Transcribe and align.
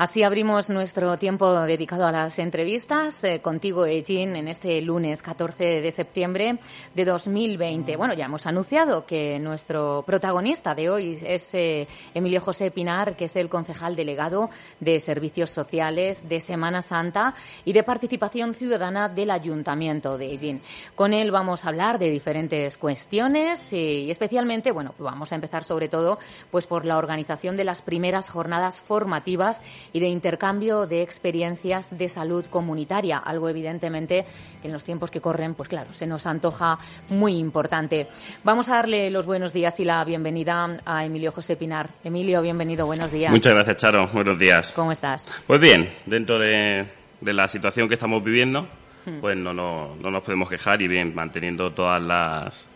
Así 0.07 0.23
abrimos 0.23 0.71
nuestro 0.71 1.19
tiempo 1.19 1.53
dedicado 1.63 2.07
a 2.07 2.13
las 2.13 2.39
entrevistas 2.39 3.25
eh, 3.25 3.41
contigo, 3.41 3.87
Ejin, 3.87 4.37
en 4.37 4.47
este 4.47 4.81
lunes 4.81 5.21
14 5.21 5.81
de 5.81 5.91
septiembre 5.91 6.61
de 6.95 7.05
2020. 7.05 7.97
Bueno, 7.97 8.15
ya 8.15 8.27
hemos 8.27 8.47
anunciado 8.47 9.05
que 9.05 9.41
nuestro 9.41 10.05
protagonista 10.07 10.77
de 10.77 10.91
hoy 10.91 11.19
es 11.27 11.53
eh, 11.55 11.89
Emilio 12.15 12.41
José 12.41 12.71
Pinar, 12.71 13.17
que 13.17 13.25
es 13.25 13.35
el 13.35 13.49
concejal 13.49 13.97
delegado 13.97 14.49
de 14.79 15.01
Servicios 15.01 15.51
Sociales 15.51 16.29
de 16.29 16.39
Semana 16.39 16.83
Santa 16.83 17.35
y 17.65 17.73
de 17.73 17.83
Participación 17.83 18.55
Ciudadana 18.55 19.09
del 19.09 19.33
Ayuntamiento 19.33 20.17
de 20.19 20.35
Ejin. 20.35 20.63
Con 20.95 21.15
él 21.15 21.33
vamos 21.33 21.65
a 21.65 21.71
hablar 21.71 21.99
de 21.99 22.11
diferentes 22.11 22.79
cuestiones 22.79 23.73
y 23.73 24.09
especialmente, 24.09 24.71
bueno, 24.71 24.95
vamos 25.01 25.33
a 25.33 25.35
empezar 25.35 25.65
sobre 25.65 25.89
todo 25.89 26.21
pues 26.53 26.69
por 26.69 26.85
la 26.85 26.97
organización 26.97 27.57
de 27.57 27.65
las 27.65 27.83
primeras 27.83 28.31
jornadas 28.31 28.81
formativas 28.81 29.63
y 29.97 30.01
de 30.01 30.09
intercambio 30.09 30.87
de 30.87 31.01
experiencias 31.01 31.97
de 31.97 32.11
salud 32.11 32.45
comunitaria, 32.51 33.17
algo 33.17 33.49
evidentemente 33.49 34.27
que 34.61 34.69
en 34.69 34.75
los 34.75 34.85
tiempos 34.85 35.11
que 35.11 35.23
corren, 35.23 35.55
pues 35.55 35.71
claro, 35.71 35.91
se 35.95 36.07
nos 36.07 36.27
antoja 36.27 36.79
muy 37.09 37.39
importante. 37.39 38.07
Vamos 38.45 38.69
a 38.69 38.75
darle 38.75 39.11
los 39.11 39.25
buenos 39.25 39.55
días 39.55 39.81
y 39.81 39.87
la 39.87 40.05
bienvenida 40.05 40.77
a 40.85 41.07
Emilio 41.07 41.33
José 41.33 41.57
Pinar. 41.57 41.89
Emilio, 42.05 42.43
bienvenido, 42.43 42.85
buenos 42.85 43.11
días. 43.11 43.33
Muchas 43.33 43.55
gracias, 43.55 43.79
Charo. 43.79 44.07
Buenos 44.13 44.39
días. 44.39 44.73
¿Cómo 44.73 44.93
estás? 44.93 45.27
Pues 45.47 45.61
bien, 45.61 45.89
dentro 46.05 46.39
de, 46.39 46.85
la 47.23 47.49
situación 47.49 47.89
que 47.89 47.95
estamos 47.95 48.23
viviendo, 48.23 48.69
hmm. 49.07 49.21
pues 49.23 49.35
no, 49.35 49.55
no, 49.55 49.97
no 49.97 50.11
nos 50.11 50.23
podemos 50.23 50.51
quejar 50.51 50.83
y 50.83 50.89
bien, 50.89 51.15
manteniendo 51.15 51.73
todas 51.73 52.03
las 52.03 52.69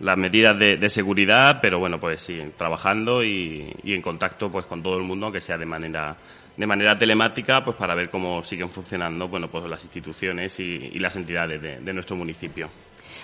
las 0.00 0.16
medidas 0.16 0.58
de, 0.58 0.88
seguridad, 0.90 1.58
pero 1.62 1.78
bueno, 1.78 2.00
pues 2.00 2.20
sí, 2.20 2.38
trabajando 2.56 3.22
y, 3.22 3.72
en 3.84 4.02
contacto 4.02 4.50
pues 4.50 4.66
con 4.66 4.82
todo 4.82 4.96
el 4.96 5.04
mundo, 5.04 5.30
que 5.30 5.40
sea 5.40 5.56
de 5.56 5.66
manera 5.66 6.16
de 6.56 6.66
manera 6.66 6.96
telemática, 6.96 7.64
pues 7.64 7.76
para 7.76 7.94
ver 7.94 8.10
cómo 8.10 8.42
siguen 8.42 8.70
funcionando, 8.70 9.28
bueno, 9.28 9.48
pues 9.48 9.64
las 9.64 9.82
instituciones 9.82 10.58
y, 10.60 10.98
las 10.98 11.16
entidades 11.16 11.60
de, 11.60 11.92
nuestro 11.92 12.16
municipio. 12.16 12.68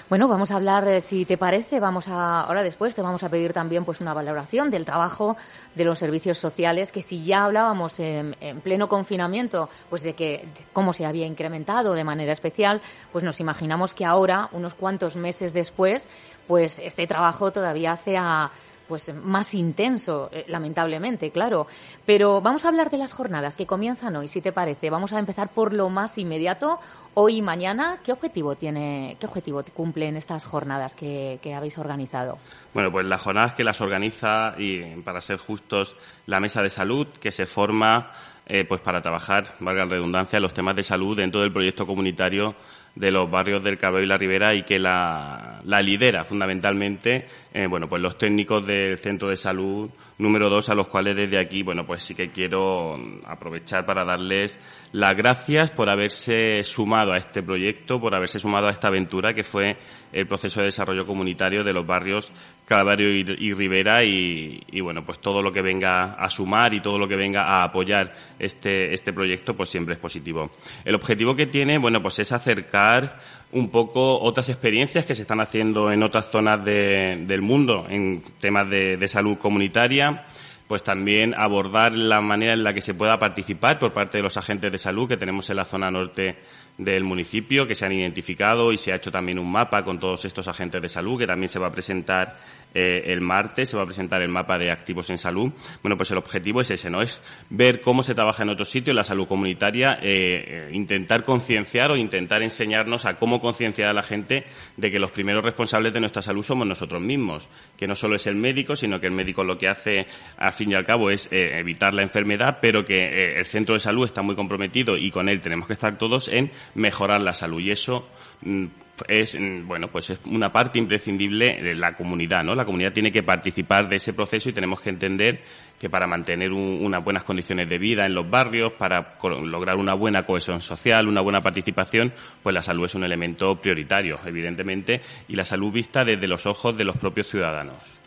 Bueno, 0.09 0.28
vamos 0.28 0.50
a 0.50 0.56
hablar, 0.56 0.86
eh, 0.89 1.00
si 1.00 1.25
te 1.25 1.39
parece, 1.39 1.81
vamos 1.81 2.08
a, 2.08 2.42
ahora 2.42 2.62
después 2.62 2.95
te 2.95 3.03
vamos 3.03 3.23
a 3.23 3.28
pedir 3.28 3.53
también 3.53 3.84
pues 3.84 4.01
una 4.01 4.12
valoración 4.12 4.70
del 4.70 4.84
trabajo 4.84 5.36
de 5.75 5.84
los 5.84 5.98
servicios 5.98 6.39
sociales, 6.39 6.92
que 6.92 7.01
si 7.01 7.25
ya 7.25 7.45
hablábamos 7.45 7.98
en, 8.01 8.36
pleno 8.62 8.89
confinamiento, 8.89 9.69
pues 9.89 10.03
de 10.03 10.14
que 10.14 10.48
cómo 10.73 10.92
se 10.92 11.06
había 11.06 11.27
incrementado 11.27 11.95
de 11.95 12.05
manera 12.05 12.33
especial, 12.33 12.81
pues 13.12 13.25
nos 13.25 13.41
imaginamos 13.41 13.95
que 13.95 14.05
ahora, 14.05 14.48
unos 14.53 14.75
cuantos 14.75 15.17
meses 15.17 15.53
después, 15.53 16.08
pues 16.47 16.78
este 16.78 17.06
trabajo 17.06 17.53
todavía 17.53 17.97
sea 17.97 18.51
pues 18.91 19.14
más 19.14 19.55
intenso, 19.55 20.28
eh, 20.33 20.45
lamentablemente, 20.48 21.30
claro. 21.30 21.68
Pero 22.05 22.40
vamos 22.40 22.64
a 22.64 22.68
hablar 22.68 22.90
de 22.90 22.98
las 22.98 23.12
jornadas 23.12 23.56
que 23.56 23.64
comienzan 23.64 24.17
hoy, 24.17 24.27
si 24.27 24.42
te 24.42 24.51
parece. 24.51 24.90
Vamos 24.90 25.12
a 25.12 25.20
empezar 25.20 25.51
por 25.51 25.73
lo 25.73 25.89
más 25.90 26.18
inmediato, 26.18 26.80
hoy 27.14 27.36
y 27.36 27.42
mañana. 27.42 27.98
¿Qué 28.05 28.11
objetivo 28.11 28.56
tiene, 28.56 29.17
qué 29.20 29.27
objetivo 29.27 29.62
cumplen 29.73 30.17
estas 30.17 30.45
jornadas 30.45 30.96
que, 30.96 31.39
habéis 31.56 31.79
organizado? 31.79 32.39
Bueno, 32.74 32.90
pues 32.90 33.06
las 33.06 33.20
jornadas 33.20 33.55
que 33.55 33.62
las 33.62 33.80
organiza 33.80 34.55
y 34.58 34.83
para 35.02 35.20
ser 35.20 35.39
justos 35.39 35.95
la 36.27 36.40
mesa 36.40 36.61
de 36.61 36.70
salud 36.70 37.06
que 37.20 37.30
se 37.30 37.46
forma 37.46 38.11
eh, 38.45 38.64
pues 38.64 38.80
para 38.80 39.00
trabajar, 39.00 39.55
valga 39.61 39.84
la 39.84 39.92
redundancia, 39.92 40.40
los 40.40 40.52
temas 40.52 40.74
de 40.74 40.83
salud 40.83 41.17
dentro 41.17 41.42
del 41.42 41.52
proyecto 41.52 41.86
comunitario 41.86 42.56
de 43.00 43.11
los 43.11 43.30
barrios 43.30 43.64
del 43.64 43.78
Cabello 43.78 44.05
y 44.05 44.08
la 44.08 44.18
Ribera 44.18 44.55
y 44.55 44.62
que 44.62 44.78
la, 44.78 45.62
lidera 45.83 46.22
fundamentalmente 46.22 47.27
eh, 47.52 47.66
bueno 47.66 47.88
pues 47.88 48.02
los 48.02 48.18
técnicos 48.18 48.66
del 48.66 48.98
centro 48.98 49.30
de 49.30 49.36
salud 49.36 49.90
número 50.20 50.48
dos 50.48 50.69
a 50.69 50.75
los 50.75 50.86
cuales 50.89 51.17
desde 51.17 51.39
aquí 51.39 51.63
bueno 51.63 51.86
pues 51.86 52.03
sí 52.03 52.14
que 52.14 52.31
quiero 52.31 52.98
aprovechar 53.25 53.85
para 53.86 54.05
darles 54.05 54.58
las 54.92 55.13
gracias 55.17 55.70
por 55.70 55.89
haberse 55.89 56.63
sumado 56.63 57.13
a 57.13 57.17
este 57.17 57.42
proyecto 57.42 58.01
por 58.01 58.14
haberse 58.14 58.39
sumado 58.39 58.69
a 58.69 58.70
esta 58.70 58.89
aventura 58.89 59.35
que 59.35 59.45
fue 59.45 59.77
el 60.13 60.27
proceso 60.27 60.61
de 60.61 60.67
desarrollo 60.67 61.07
comunitario 61.07 61.64
de 61.64 61.73
los 61.73 61.86
barrios 61.86 62.33
Calvario 62.70 63.09
y, 63.11 63.53
Rivera 63.53 64.05
y, 64.05 64.80
bueno 64.80 65.03
pues 65.03 65.19
todo 65.19 65.42
lo 65.42 65.53
que 65.53 65.61
venga 65.61 66.13
a 66.13 66.30
sumar 66.30 66.73
y 66.73 66.80
todo 66.80 66.98
lo 66.98 67.09
que 67.09 67.17
venga 67.17 67.42
a 67.42 67.64
apoyar 67.64 68.14
este 68.39 68.95
este 68.95 69.13
proyecto 69.13 69.57
pues 69.57 69.70
siempre 69.70 69.95
es 69.95 70.01
positivo. 70.01 70.53
El 70.85 70.95
objetivo 70.95 71.35
que 71.35 71.47
tiene 71.47 71.79
bueno 71.79 72.01
pues 72.01 72.20
es 72.20 72.30
acercar 72.30 73.19
un 73.52 73.70
poco 73.70 74.20
otras 74.20 74.48
experiencias 74.48 75.05
que 75.05 75.14
se 75.14 75.22
están 75.22 75.40
haciendo 75.40 75.90
en 75.90 76.02
otras 76.02 76.30
zonas 76.30 76.64
del 76.64 77.42
mundo 77.42 77.86
en 77.88 78.22
temas 78.40 78.68
de, 78.70 78.96
de 78.96 79.08
salud 79.08 79.38
comunitaria 79.38 80.24
pues 80.70 80.84
también 80.84 81.34
abordar 81.36 81.92
la 81.96 82.20
manera 82.20 82.52
en 82.52 82.62
la 82.62 82.72
que 82.72 82.80
se 82.80 82.94
pueda 82.94 83.18
participar 83.18 83.80
por 83.80 83.92
parte 83.92 84.18
de 84.18 84.22
los 84.22 84.36
agentes 84.36 84.70
de 84.70 84.78
salud 84.78 85.08
que 85.08 85.16
tenemos 85.16 85.50
en 85.50 85.56
la 85.56 85.64
zona 85.64 85.90
norte 85.90 86.36
del 86.80 87.05
municipio 87.05 87.67
que 87.67 87.74
se 87.74 87.85
han 87.85 87.92
identificado 87.92 88.73
y 88.73 88.79
se 88.79 88.92
ha 88.92 88.96
hecho 88.96 89.11
también 89.11 89.39
un 89.39 89.51
mapa 89.51 89.85
con 89.85 90.01
todos 90.01 90.24
estos 90.24 90.48
agentes 90.48 90.80
de 90.80 90.89
salud 90.89 91.18
que 91.18 91.27
también 91.27 91.51
se 91.51 91.58
va 91.58 91.67
a 91.67 91.70
presentar 91.70 92.39
eh, 92.73 93.02
el 93.07 93.20
martes, 93.20 93.68
se 93.68 93.77
va 93.77 93.83
a 93.83 93.86
presentar 93.86 94.23
el 94.23 94.29
mapa 94.29 94.57
de 94.57 94.70
activos 94.70 95.11
en 95.11 95.18
salud. 95.18 95.52
Bueno, 95.83 95.96
pues 95.96 96.11
el 96.11 96.18
objetivo 96.18 96.61
es 96.61 96.70
ese, 96.70 96.89
¿no? 96.89 97.02
Es 97.02 97.20
ver 97.51 97.83
cómo 97.83 98.02
se 98.02 98.14
trabaja 98.14 98.45
en 98.45 98.48
otros 98.48 98.70
sitios 98.70 98.96
la 98.96 99.05
salud 99.05 99.27
comunitaria, 99.27 99.98
eh, 100.01 100.45
eh, 100.46 100.70
intentar 100.73 101.24
concienciar 101.24 101.91
o 101.91 101.96
intentar 101.96 102.42
enseñarnos 102.42 103.05
a 103.05 103.18
cómo 103.18 103.41
concienciar 103.41 103.89
a 103.89 103.92
la 103.92 104.02
gente 104.02 104.45
de 104.77 104.91
que 104.91 104.98
los 104.98 105.11
primeros 105.11 105.45
responsables 105.45 105.92
de 105.92 106.01
nuestra 106.01 106.23
salud 106.23 106.42
somos 106.45 106.67
nosotros 106.67 107.02
mismos, 107.02 107.48
que 107.77 107.86
no 107.86 107.95
solo 107.95 108.17
es 108.17 108.27
el 108.27 108.36
médico, 108.36 108.74
sino 108.74 109.01
que 109.01 109.08
el 109.08 109.12
médico 109.12 109.45
lo 109.45 109.58
que 109.58 109.68
hace, 109.68 110.07
al 110.39 110.52
fin 110.52 110.70
y 110.70 110.74
al 110.74 110.86
cabo, 110.86 111.11
es 111.11 111.29
evitar 111.30 111.92
la 111.92 112.02
enfermedad, 112.02 112.58
pero 112.62 112.85
que 112.85 113.39
el 113.39 113.45
centro 113.47 113.74
de 113.74 113.80
salud 113.80 114.07
está 114.07 114.23
muy 114.23 114.36
comprometido 114.36 114.97
y 114.97 115.11
con 115.11 115.29
él 115.29 115.41
tenemos 115.41 115.67
que 115.67 115.73
estar 115.73 115.98
todos 115.98 116.29
en 116.29 116.51
mejorar 116.75 117.20
la 117.20 117.35
salud. 117.35 117.61
Y 117.61 117.70
eso 117.70 118.08
mm, 118.42 118.67
es 119.08 119.39
mm, 119.39 119.67
bueno 119.67 119.89
pues 119.89 120.11
es 120.11 120.20
una 120.27 120.53
parte 120.53 120.79
imprescindible 120.79 121.63
de 121.63 121.75
la 121.75 121.95
comunidad 121.95 122.45
no 122.45 122.55
la 122.55 122.64
comunidad 122.64 122.92
tiene 122.92 123.11
que 123.11 123.23
participar 123.23 123.89
de 123.89 123.97
ese 123.97 124.13
proceso 124.13 124.48
y 124.48 124.53
tenemos 124.53 124.80
que 124.80 124.91
entender 124.91 125.41
que 125.79 125.89
para 125.89 126.07
mantener 126.07 126.53
unas 126.53 127.03
buenas 127.03 127.25
condiciones 127.25 127.69
de 127.69 127.79
vida 127.79 128.05
en 128.05 128.14
los 128.14 128.29
barrios 128.29 128.73
para 128.75 129.14
lograr 129.23 129.76
una 129.76 129.94
buena 129.94 130.25
cohesión 130.25 130.61
social 130.61 131.09
una 131.09 131.20
buena 131.20 131.41
participación 131.41 132.12
pues 132.43 132.55
la 132.55 132.62
salud 132.62 132.85
es 132.85 132.94
un 132.94 133.05
elemento 133.05 133.56
prioritario 133.56 134.19
evidentemente 134.25 135.00
y 135.29 135.37
la 135.37 135.44
salud 135.44 135.73
vista 135.73 136.05
desde 136.05 136.26
los 136.26 136.47
ojos 136.47 136.76
de 136.76 136.85
los 136.85 136.99
propios 136.99 137.29
ciudadanos 137.29 138.00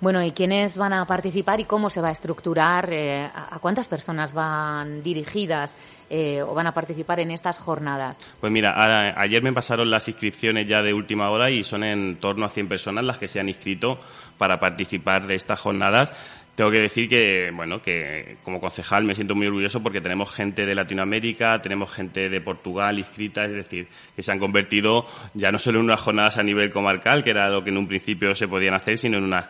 bueno, 0.00 0.22
¿y 0.22 0.32
quiénes 0.32 0.76
van 0.76 0.92
a 0.92 1.06
participar 1.06 1.60
y 1.60 1.64
cómo 1.64 1.88
se 1.88 2.00
va 2.00 2.08
a 2.08 2.12
estructurar? 2.12 2.88
Eh, 2.92 3.24
¿A 3.24 3.58
cuántas 3.60 3.88
personas 3.88 4.32
van 4.32 5.02
dirigidas 5.02 5.76
eh, 6.10 6.42
o 6.42 6.54
van 6.54 6.66
a 6.66 6.74
participar 6.74 7.20
en 7.20 7.30
estas 7.30 7.58
jornadas? 7.58 8.26
Pues 8.40 8.52
mira, 8.52 8.74
ayer 9.16 9.42
me 9.42 9.52
pasaron 9.52 9.90
las 9.90 10.06
inscripciones 10.08 10.68
ya 10.68 10.82
de 10.82 10.92
última 10.92 11.30
hora 11.30 11.50
y 11.50 11.64
son 11.64 11.82
en 11.82 12.16
torno 12.16 12.44
a 12.44 12.48
100 12.48 12.68
personas 12.68 13.04
las 13.04 13.18
que 13.18 13.28
se 13.28 13.40
han 13.40 13.48
inscrito 13.48 13.98
para 14.36 14.60
participar 14.60 15.26
de 15.26 15.34
estas 15.34 15.60
jornadas 15.60 16.10
tengo 16.56 16.70
que 16.70 16.80
decir 16.80 17.06
que, 17.06 17.50
bueno, 17.54 17.82
que 17.82 18.38
como 18.42 18.60
concejal 18.60 19.04
me 19.04 19.14
siento 19.14 19.34
muy 19.34 19.46
orgulloso 19.46 19.82
porque 19.82 20.00
tenemos 20.00 20.32
gente 20.32 20.64
de 20.64 20.74
Latinoamérica, 20.74 21.60
tenemos 21.60 21.92
gente 21.92 22.30
de 22.30 22.40
Portugal 22.40 22.98
inscrita, 22.98 23.44
es 23.44 23.52
decir, 23.52 23.88
que 24.16 24.22
se 24.22 24.32
han 24.32 24.38
convertido 24.38 25.06
ya 25.34 25.50
no 25.50 25.58
solo 25.58 25.80
en 25.80 25.84
unas 25.84 26.00
jornadas 26.00 26.38
a 26.38 26.42
nivel 26.42 26.70
comarcal, 26.70 27.22
que 27.22 27.30
era 27.30 27.50
lo 27.50 27.62
que 27.62 27.68
en 27.68 27.76
un 27.76 27.86
principio 27.86 28.34
se 28.34 28.48
podían 28.48 28.72
hacer, 28.72 28.96
sino 28.96 29.18
en 29.18 29.24
unas 29.24 29.48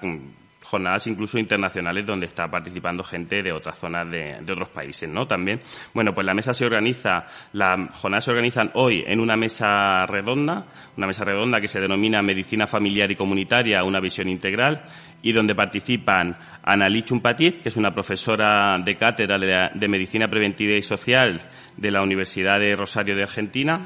jornadas 0.66 1.06
incluso 1.06 1.38
internacionales 1.38 2.04
donde 2.04 2.26
está 2.26 2.50
participando 2.50 3.04
gente 3.04 3.42
de 3.42 3.52
otras 3.52 3.78
zonas 3.78 4.10
de, 4.10 4.38
otros 4.42 4.68
países, 4.68 5.08
¿no? 5.08 5.26
También, 5.26 5.60
bueno, 5.94 6.12
pues 6.12 6.26
la 6.26 6.34
mesa 6.34 6.52
se 6.52 6.66
organiza, 6.66 7.26
las 7.52 7.90
jornadas 7.98 8.24
se 8.24 8.30
organizan 8.30 8.70
hoy 8.74 9.04
en 9.06 9.20
una 9.20 9.36
mesa 9.36 10.06
redonda, 10.06 10.66
una 10.96 11.06
mesa 11.06 11.24
redonda 11.24 11.60
que 11.60 11.68
se 11.68 11.80
denomina 11.80 12.20
Medicina 12.22 12.66
Familiar 12.66 13.10
y 13.10 13.16
Comunitaria, 13.16 13.84
una 13.84 14.00
visión 14.00 14.28
integral, 14.28 14.84
y 15.22 15.32
donde 15.32 15.54
participan 15.54 16.36
Annalí 16.62 17.02
Chumpatiz, 17.02 17.62
que 17.62 17.68
es 17.68 17.76
una 17.76 17.92
profesora 17.92 18.78
de 18.78 18.96
cátedra 18.96 19.38
de 19.72 19.88
Medicina 19.88 20.28
Preventiva 20.28 20.74
y 20.74 20.82
Social 20.82 21.40
de 21.76 21.90
la 21.90 22.02
Universidad 22.02 22.58
de 22.58 22.74
Rosario 22.76 23.16
de 23.16 23.22
Argentina, 23.22 23.80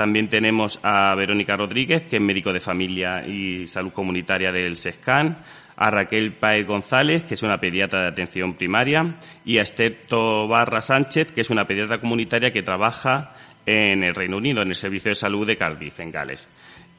También 0.00 0.28
tenemos 0.28 0.80
a 0.82 1.14
Verónica 1.14 1.56
Rodríguez, 1.56 2.06
que 2.06 2.16
es 2.16 2.22
médico 2.22 2.54
de 2.54 2.60
familia 2.60 3.26
y 3.26 3.66
salud 3.66 3.92
comunitaria 3.92 4.50
del 4.50 4.76
SESCAN, 4.76 5.36
a 5.80 5.90
Raquel 5.90 6.34
Paez 6.34 6.66
González, 6.66 7.24
que 7.24 7.34
es 7.34 7.42
una 7.42 7.58
pediatra 7.58 8.02
de 8.02 8.08
atención 8.08 8.52
primaria, 8.54 9.16
y 9.46 9.58
a 9.58 9.62
Esther 9.62 10.04
Barra 10.46 10.82
Sánchez, 10.82 11.32
que 11.32 11.40
es 11.40 11.48
una 11.48 11.66
pediatra 11.66 11.98
comunitaria 11.98 12.52
que 12.52 12.62
trabaja 12.62 13.32
en 13.64 14.04
el 14.04 14.14
Reino 14.14 14.36
Unido, 14.36 14.60
en 14.60 14.68
el 14.68 14.74
Servicio 14.74 15.08
de 15.08 15.14
Salud 15.14 15.46
de 15.46 15.56
Cardiff, 15.56 15.98
en 16.00 16.12
Gales. 16.12 16.50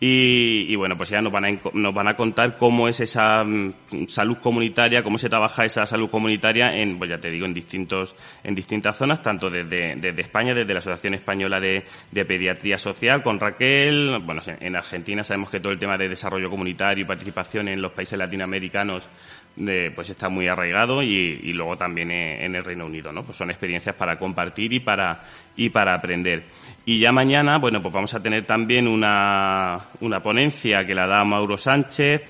Y, 0.03 0.75
bueno, 0.77 0.97
pues 0.97 1.09
ya 1.09 1.21
nos 1.21 1.31
van, 1.31 1.45
a, 1.45 1.59
nos 1.73 1.93
van 1.93 2.07
a 2.07 2.15
contar 2.15 2.57
cómo 2.57 2.87
es 2.87 2.99
esa 3.01 3.43
mm, 3.43 4.07
salud 4.07 4.37
comunitaria, 4.39 5.03
cómo 5.03 5.19
se 5.19 5.29
trabaja 5.29 5.63
esa 5.63 5.85
salud 5.85 6.09
comunitaria 6.09 6.75
en, 6.75 6.97
pues 6.97 7.11
ya 7.11 7.19
te 7.19 7.29
digo, 7.29 7.45
en 7.45 7.53
distintos, 7.53 8.15
en 8.43 8.55
distintas 8.55 8.97
zonas, 8.97 9.21
tanto 9.21 9.51
desde, 9.51 9.95
desde 9.97 10.21
España, 10.21 10.55
desde 10.55 10.73
la 10.73 10.79
Asociación 10.79 11.13
Española 11.13 11.59
de, 11.59 11.85
de, 12.09 12.25
Pediatría 12.25 12.79
Social 12.79 13.21
con 13.21 13.39
Raquel, 13.39 14.17
bueno, 14.25 14.41
en 14.59 14.75
Argentina 14.75 15.23
sabemos 15.23 15.51
que 15.51 15.59
todo 15.59 15.71
el 15.71 15.77
tema 15.77 15.99
de 15.99 16.09
desarrollo 16.09 16.49
comunitario 16.49 17.03
y 17.03 17.07
participación 17.07 17.67
en 17.67 17.79
los 17.79 17.91
países 17.91 18.17
latinoamericanos 18.17 19.07
pues 19.95 20.09
está 20.09 20.29
muy 20.29 20.47
arraigado 20.47 21.03
y, 21.03 21.53
luego 21.53 21.75
también 21.75 22.11
en 22.11 22.55
el 22.55 22.63
Reino 22.63 22.85
Unido, 22.85 23.11
¿no? 23.11 23.23
Pues 23.23 23.37
son 23.37 23.49
experiencias 23.49 23.95
para 23.95 24.17
compartir 24.17 24.73
y 24.73 24.79
para 24.79 25.23
y 25.55 25.69
para 25.69 25.93
aprender. 25.93 26.43
Y 26.85 26.99
ya 26.99 27.11
mañana, 27.11 27.57
bueno, 27.57 27.81
pues 27.81 27.93
vamos 27.93 28.13
a 28.13 28.21
tener 28.21 28.45
también 28.45 28.87
una, 28.87 29.77
una 29.99 30.21
ponencia 30.21 30.85
que 30.85 30.95
la 30.95 31.07
da 31.07 31.23
Mauro 31.23 31.57
Sánchez, 31.57 32.23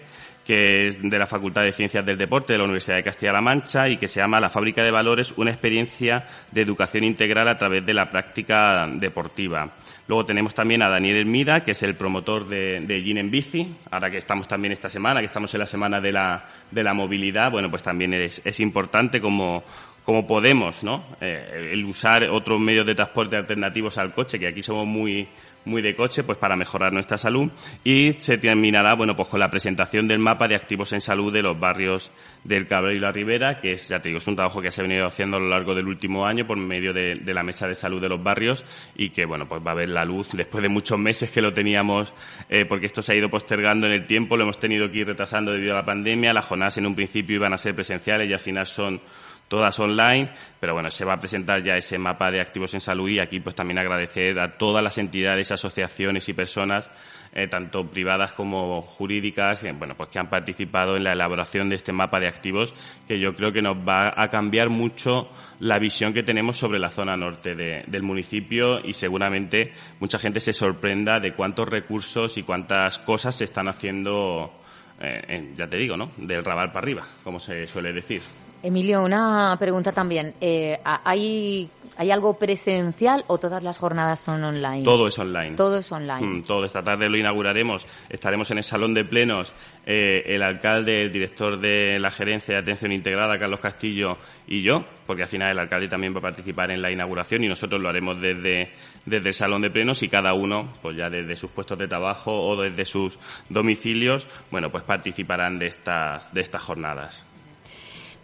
que 0.45 0.87
es 0.87 1.01
de 1.01 1.17
la 1.17 1.27
Facultad 1.27 1.63
de 1.63 1.71
Ciencias 1.71 2.05
del 2.05 2.17
Deporte 2.17 2.53
de 2.53 2.59
la 2.59 2.65
Universidad 2.65 2.97
de 2.97 3.03
Castilla-La 3.03 3.41
Mancha 3.41 3.87
y 3.89 3.97
que 3.97 4.07
se 4.07 4.19
llama 4.19 4.39
La 4.39 4.49
Fábrica 4.49 4.83
de 4.83 4.91
Valores, 4.91 5.33
una 5.37 5.51
experiencia 5.51 6.27
de 6.51 6.61
educación 6.61 7.03
integral 7.03 7.47
a 7.47 7.57
través 7.57 7.85
de 7.85 7.93
la 7.93 8.09
práctica 8.09 8.87
deportiva. 8.87 9.69
Luego 10.07 10.25
tenemos 10.25 10.53
también 10.53 10.81
a 10.81 10.89
Daniel 10.89 11.17
Hermida, 11.17 11.63
que 11.63 11.71
es 11.71 11.83
el 11.83 11.95
promotor 11.95 12.47
de, 12.47 12.81
de 12.81 13.01
Gin 13.01 13.17
en 13.17 13.31
Bici. 13.31 13.75
Ahora 13.91 14.09
que 14.09 14.17
estamos 14.17 14.47
también 14.47 14.73
esta 14.73 14.89
semana, 14.89 15.21
que 15.21 15.27
estamos 15.27 15.53
en 15.53 15.59
la 15.59 15.65
semana 15.65 16.01
de 16.01 16.11
la, 16.11 16.43
de 16.69 16.83
la 16.83 16.93
movilidad, 16.93 17.49
bueno, 17.49 17.69
pues 17.69 17.83
también 17.83 18.13
es, 18.13 18.41
es 18.43 18.59
importante 18.59 19.21
como, 19.21 19.63
como 20.03 20.27
podemos, 20.27 20.83
¿no? 20.83 21.05
Eh, 21.21 21.69
el 21.71 21.85
usar 21.85 22.23
otros 22.29 22.59
medios 22.59 22.85
de 22.85 22.95
transporte 22.95 23.37
alternativos 23.37 23.97
al 23.97 24.13
coche, 24.13 24.37
que 24.37 24.47
aquí 24.47 24.61
somos 24.61 24.85
muy, 24.85 25.27
muy 25.65 25.81
de 25.81 25.95
coche, 25.95 26.23
pues 26.23 26.37
para 26.37 26.55
mejorar 26.55 26.93
nuestra 26.93 27.17
salud. 27.17 27.49
Y 27.83 28.13
se 28.13 28.37
terminará, 28.37 28.95
bueno, 28.95 29.15
pues 29.15 29.27
con 29.27 29.39
la 29.39 29.49
presentación 29.49 30.07
del 30.07 30.19
mapa 30.19 30.47
de 30.47 30.55
activos 30.55 30.93
en 30.93 31.01
salud 31.01 31.31
de 31.31 31.41
los 31.41 31.59
barrios 31.59 32.11
del 32.43 32.67
Cabrero 32.67 32.95
y 32.95 32.99
la 32.99 33.11
Ribera, 33.11 33.59
que 33.59 33.73
es, 33.73 33.87
ya 33.87 33.99
te 33.99 34.09
digo, 34.09 34.17
es 34.17 34.27
un 34.27 34.35
trabajo 34.35 34.61
que 34.61 34.71
se 34.71 34.81
ha 34.81 34.83
venido 34.83 35.05
haciendo 35.05 35.37
a 35.37 35.39
lo 35.39 35.49
largo 35.49 35.75
del 35.75 35.87
último 35.87 36.25
año 36.25 36.45
por 36.47 36.57
medio 36.57 36.93
de, 36.93 37.15
la 37.15 37.43
mesa 37.43 37.67
de 37.67 37.75
salud 37.75 38.01
de 38.01 38.09
los 38.09 38.21
barrios 38.21 38.65
y 38.95 39.09
que, 39.11 39.25
bueno, 39.25 39.47
pues 39.47 39.61
va 39.65 39.71
a 39.71 39.75
ver 39.75 39.89
la 39.89 40.03
luz 40.03 40.31
después 40.33 40.61
de 40.61 40.69
muchos 40.69 40.97
meses 40.97 41.31
que 41.31 41.41
lo 41.41 41.53
teníamos, 41.53 42.13
eh, 42.49 42.65
porque 42.65 42.87
esto 42.87 43.01
se 43.01 43.13
ha 43.13 43.15
ido 43.15 43.29
postergando 43.29 43.87
en 43.87 43.93
el 43.93 44.05
tiempo, 44.05 44.35
lo 44.35 44.43
hemos 44.43 44.59
tenido 44.59 44.91
que 44.91 44.99
ir 44.99 45.07
retrasando 45.07 45.51
debido 45.51 45.73
a 45.73 45.77
la 45.77 45.85
pandemia. 45.85 46.33
Las 46.33 46.45
jornadas 46.45 46.77
en 46.77 46.87
un 46.87 46.95
principio 46.95 47.35
iban 47.35 47.53
a 47.53 47.57
ser 47.57 47.75
presenciales 47.75 48.29
y 48.29 48.33
al 48.33 48.39
final 48.39 48.67
son 48.67 49.01
todas 49.51 49.77
online, 49.81 50.29
pero 50.61 50.73
bueno, 50.73 50.89
se 50.89 51.03
va 51.03 51.11
a 51.11 51.19
presentar 51.19 51.61
ya 51.61 51.75
ese 51.75 51.97
mapa 51.97 52.31
de 52.31 52.39
activos 52.39 52.73
en 52.73 52.79
salud 52.79 53.09
y 53.09 53.19
aquí 53.19 53.41
pues 53.41 53.53
también 53.53 53.79
agradecer 53.79 54.39
a 54.39 54.57
todas 54.57 54.81
las 54.81 54.97
entidades, 54.97 55.51
asociaciones 55.51 56.29
y 56.29 56.33
personas, 56.33 56.89
eh, 57.33 57.49
tanto 57.49 57.85
privadas 57.85 58.31
como 58.31 58.81
jurídicas, 58.81 59.61
eh, 59.65 59.73
bueno, 59.77 59.95
pues 59.97 60.07
que 60.07 60.19
han 60.19 60.29
participado 60.29 60.95
en 60.95 61.03
la 61.03 61.11
elaboración 61.11 61.67
de 61.67 61.75
este 61.75 61.91
mapa 61.91 62.21
de 62.21 62.29
activos 62.29 62.73
que 63.09 63.19
yo 63.19 63.35
creo 63.35 63.51
que 63.51 63.61
nos 63.61 63.75
va 63.75 64.13
a 64.15 64.29
cambiar 64.29 64.69
mucho 64.69 65.29
la 65.59 65.79
visión 65.79 66.13
que 66.13 66.23
tenemos 66.23 66.55
sobre 66.55 66.79
la 66.79 66.87
zona 66.89 67.17
norte 67.17 67.53
del 67.53 68.03
municipio 68.03 68.79
y 68.81 68.93
seguramente 68.93 69.73
mucha 69.99 70.17
gente 70.17 70.39
se 70.39 70.53
sorprenda 70.53 71.19
de 71.19 71.33
cuántos 71.33 71.67
recursos 71.67 72.37
y 72.37 72.43
cuántas 72.43 72.99
cosas 72.99 73.35
se 73.35 73.43
están 73.43 73.67
haciendo, 73.67 74.61
eh, 75.01 75.53
ya 75.57 75.67
te 75.67 75.75
digo, 75.75 75.97
¿no? 75.97 76.13
Del 76.15 76.41
rabal 76.41 76.71
para 76.71 76.85
arriba, 76.85 77.05
como 77.25 77.37
se 77.37 77.67
suele 77.67 77.91
decir. 77.91 78.21
Emilio, 78.63 79.03
una 79.03 79.55
pregunta 79.59 79.91
también. 79.91 80.35
Eh, 80.39 80.79
¿hay, 80.83 81.69
¿Hay 81.97 82.11
algo 82.11 82.37
presencial 82.37 83.23
o 83.27 83.37
todas 83.37 83.63
las 83.63 83.79
jornadas 83.79 84.19
son 84.19 84.43
online? 84.43 84.83
Todo 84.83 85.07
es 85.07 85.17
online. 85.17 85.55
Todo 85.55 85.77
es 85.77 85.91
online. 85.91 86.25
Mm, 86.25 86.43
todo. 86.43 86.65
Esta 86.65 86.83
tarde 86.83 87.09
lo 87.09 87.17
inauguraremos. 87.17 87.85
Estaremos 88.09 88.49
en 88.51 88.59
el 88.59 88.63
salón 88.63 88.93
de 88.93 89.03
plenos. 89.03 89.51
Eh, 89.85 90.23
el 90.27 90.43
alcalde, 90.43 91.03
el 91.03 91.11
director 91.11 91.59
de 91.59 91.99
la 91.99 92.11
gerencia 92.11 92.53
de 92.53 92.61
atención 92.61 92.91
integrada, 92.91 93.39
Carlos 93.39 93.59
Castillo, 93.59 94.17
y 94.47 94.61
yo, 94.61 94.85
porque 95.07 95.23
al 95.23 95.27
final 95.27 95.51
el 95.51 95.59
alcalde 95.59 95.87
también 95.87 96.13
va 96.13 96.19
a 96.19 96.21
participar 96.21 96.69
en 96.69 96.83
la 96.83 96.91
inauguración 96.91 97.43
y 97.43 97.47
nosotros 97.47 97.81
lo 97.81 97.89
haremos 97.89 98.21
desde, 98.21 98.71
desde 99.05 99.29
el 99.29 99.33
salón 99.33 99.63
de 99.63 99.71
plenos 99.71 100.03
y 100.03 100.07
cada 100.07 100.33
uno, 100.33 100.71
pues 100.83 100.95
ya 100.95 101.09
desde 101.09 101.35
sus 101.35 101.49
puestos 101.49 101.79
de 101.79 101.87
trabajo 101.87 102.31
o 102.31 102.61
desde 102.61 102.85
sus 102.85 103.17
domicilios, 103.49 104.27
bueno, 104.51 104.71
pues 104.71 104.83
participarán 104.83 105.57
de 105.57 105.67
estas, 105.67 106.31
de 106.31 106.41
estas 106.41 106.61
jornadas. 106.61 107.25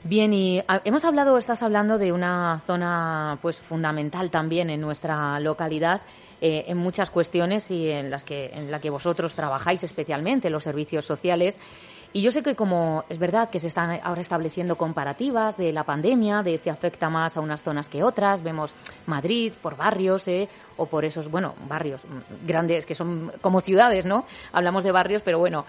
Bien, 0.07 0.31
y 0.31 0.63
ah, 0.69 0.79
hemos 0.85 1.03
hablado, 1.03 1.37
estás 1.37 1.61
hablando 1.63 1.97
de 1.97 2.13
una 2.13 2.61
zona 2.65 3.37
pues 3.41 3.57
fundamental 3.57 4.31
también 4.31 4.69
en 4.69 4.79
nuestra 4.79 5.37
localidad. 5.41 6.01
Eh, 6.39 6.65
en 6.67 6.77
muchas 6.77 7.09
cuestiones 7.09 7.71
y 7.71 7.89
en 7.89 8.11
las 8.11 8.23
que 8.23 8.51
en 8.53 8.69
la 8.69 8.79
que 8.79 8.91
vosotros 8.91 9.35
trabajáis 9.35 9.83
especialmente 9.83 10.51
los 10.51 10.63
servicios 10.63 11.03
sociales 11.03 11.59
y 12.17 12.21
yo 12.23 12.31
sé 12.31 12.41
que 12.41 12.55
como 12.55 13.03
es 13.09 13.19
verdad 13.19 13.47
que 13.51 13.59
se 13.59 13.67
están 13.67 13.99
ahora 14.01 14.21
estableciendo 14.21 14.75
comparativas 14.75 15.55
de 15.55 15.71
la 15.71 15.83
pandemia, 15.83 16.41
de 16.41 16.57
si 16.57 16.67
afecta 16.67 17.11
más 17.11 17.37
a 17.37 17.41
unas 17.41 17.61
zonas 17.61 17.89
que 17.89 18.01
otras, 18.01 18.41
vemos 18.41 18.73
Madrid 19.05 19.53
por 19.61 19.77
barrios, 19.77 20.27
¿eh? 20.27 20.49
o 20.77 20.87
por 20.87 21.05
esos, 21.05 21.29
bueno, 21.29 21.53
barrios 21.69 22.01
grandes 22.43 22.87
que 22.87 22.95
son 22.95 23.31
como 23.39 23.61
ciudades, 23.61 24.05
¿no? 24.05 24.25
Hablamos 24.51 24.83
de 24.83 24.91
barrios, 24.91 25.21
pero 25.21 25.37
bueno, 25.37 25.65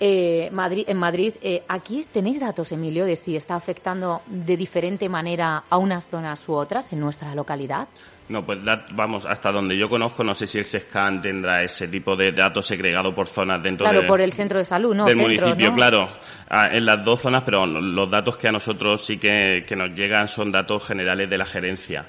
eh, 0.00 0.50
Madrid, 0.50 0.86
en 0.88 0.96
Madrid, 0.96 1.34
eh, 1.40 1.62
aquí 1.68 2.04
tenéis 2.12 2.40
datos, 2.40 2.72
Emilio, 2.72 3.04
de 3.04 3.14
si 3.14 3.36
está 3.36 3.54
afectando 3.54 4.22
de 4.26 4.56
diferente 4.56 5.08
manera 5.08 5.62
a 5.70 5.78
unas 5.78 6.08
zonas 6.08 6.48
u 6.48 6.54
otras 6.54 6.92
en 6.92 6.98
nuestra 6.98 7.32
localidad. 7.36 7.86
No, 8.32 8.46
pues 8.46 8.60
vamos, 8.92 9.26
hasta 9.26 9.52
donde 9.52 9.76
yo 9.76 9.90
conozco, 9.90 10.24
no 10.24 10.34
sé 10.34 10.46
si 10.46 10.56
el 10.56 10.64
SESCAN 10.64 11.20
tendrá 11.20 11.62
ese 11.62 11.86
tipo 11.86 12.16
de 12.16 12.32
datos 12.32 12.64
segregado 12.64 13.14
por 13.14 13.28
zonas 13.28 13.62
dentro 13.62 13.84
claro, 13.84 14.06
por 14.06 14.22
el 14.22 14.32
centro 14.32 14.58
de 14.58 14.64
salud, 14.64 14.94
¿no? 14.94 15.04
del 15.04 15.18
municipio, 15.18 15.74
claro, 15.74 16.08
ah, 16.48 16.70
en 16.72 16.86
las 16.86 17.04
dos 17.04 17.20
zonas, 17.20 17.42
pero 17.44 17.66
los 17.66 18.08
datos 18.08 18.38
que 18.38 18.48
a 18.48 18.52
nosotros 18.52 19.04
sí 19.04 19.18
que, 19.18 19.62
nos 19.76 19.90
llegan 19.90 20.28
son 20.28 20.50
datos 20.50 20.82
generales 20.86 21.28
de 21.28 21.36
la 21.36 21.44
gerencia, 21.44 22.06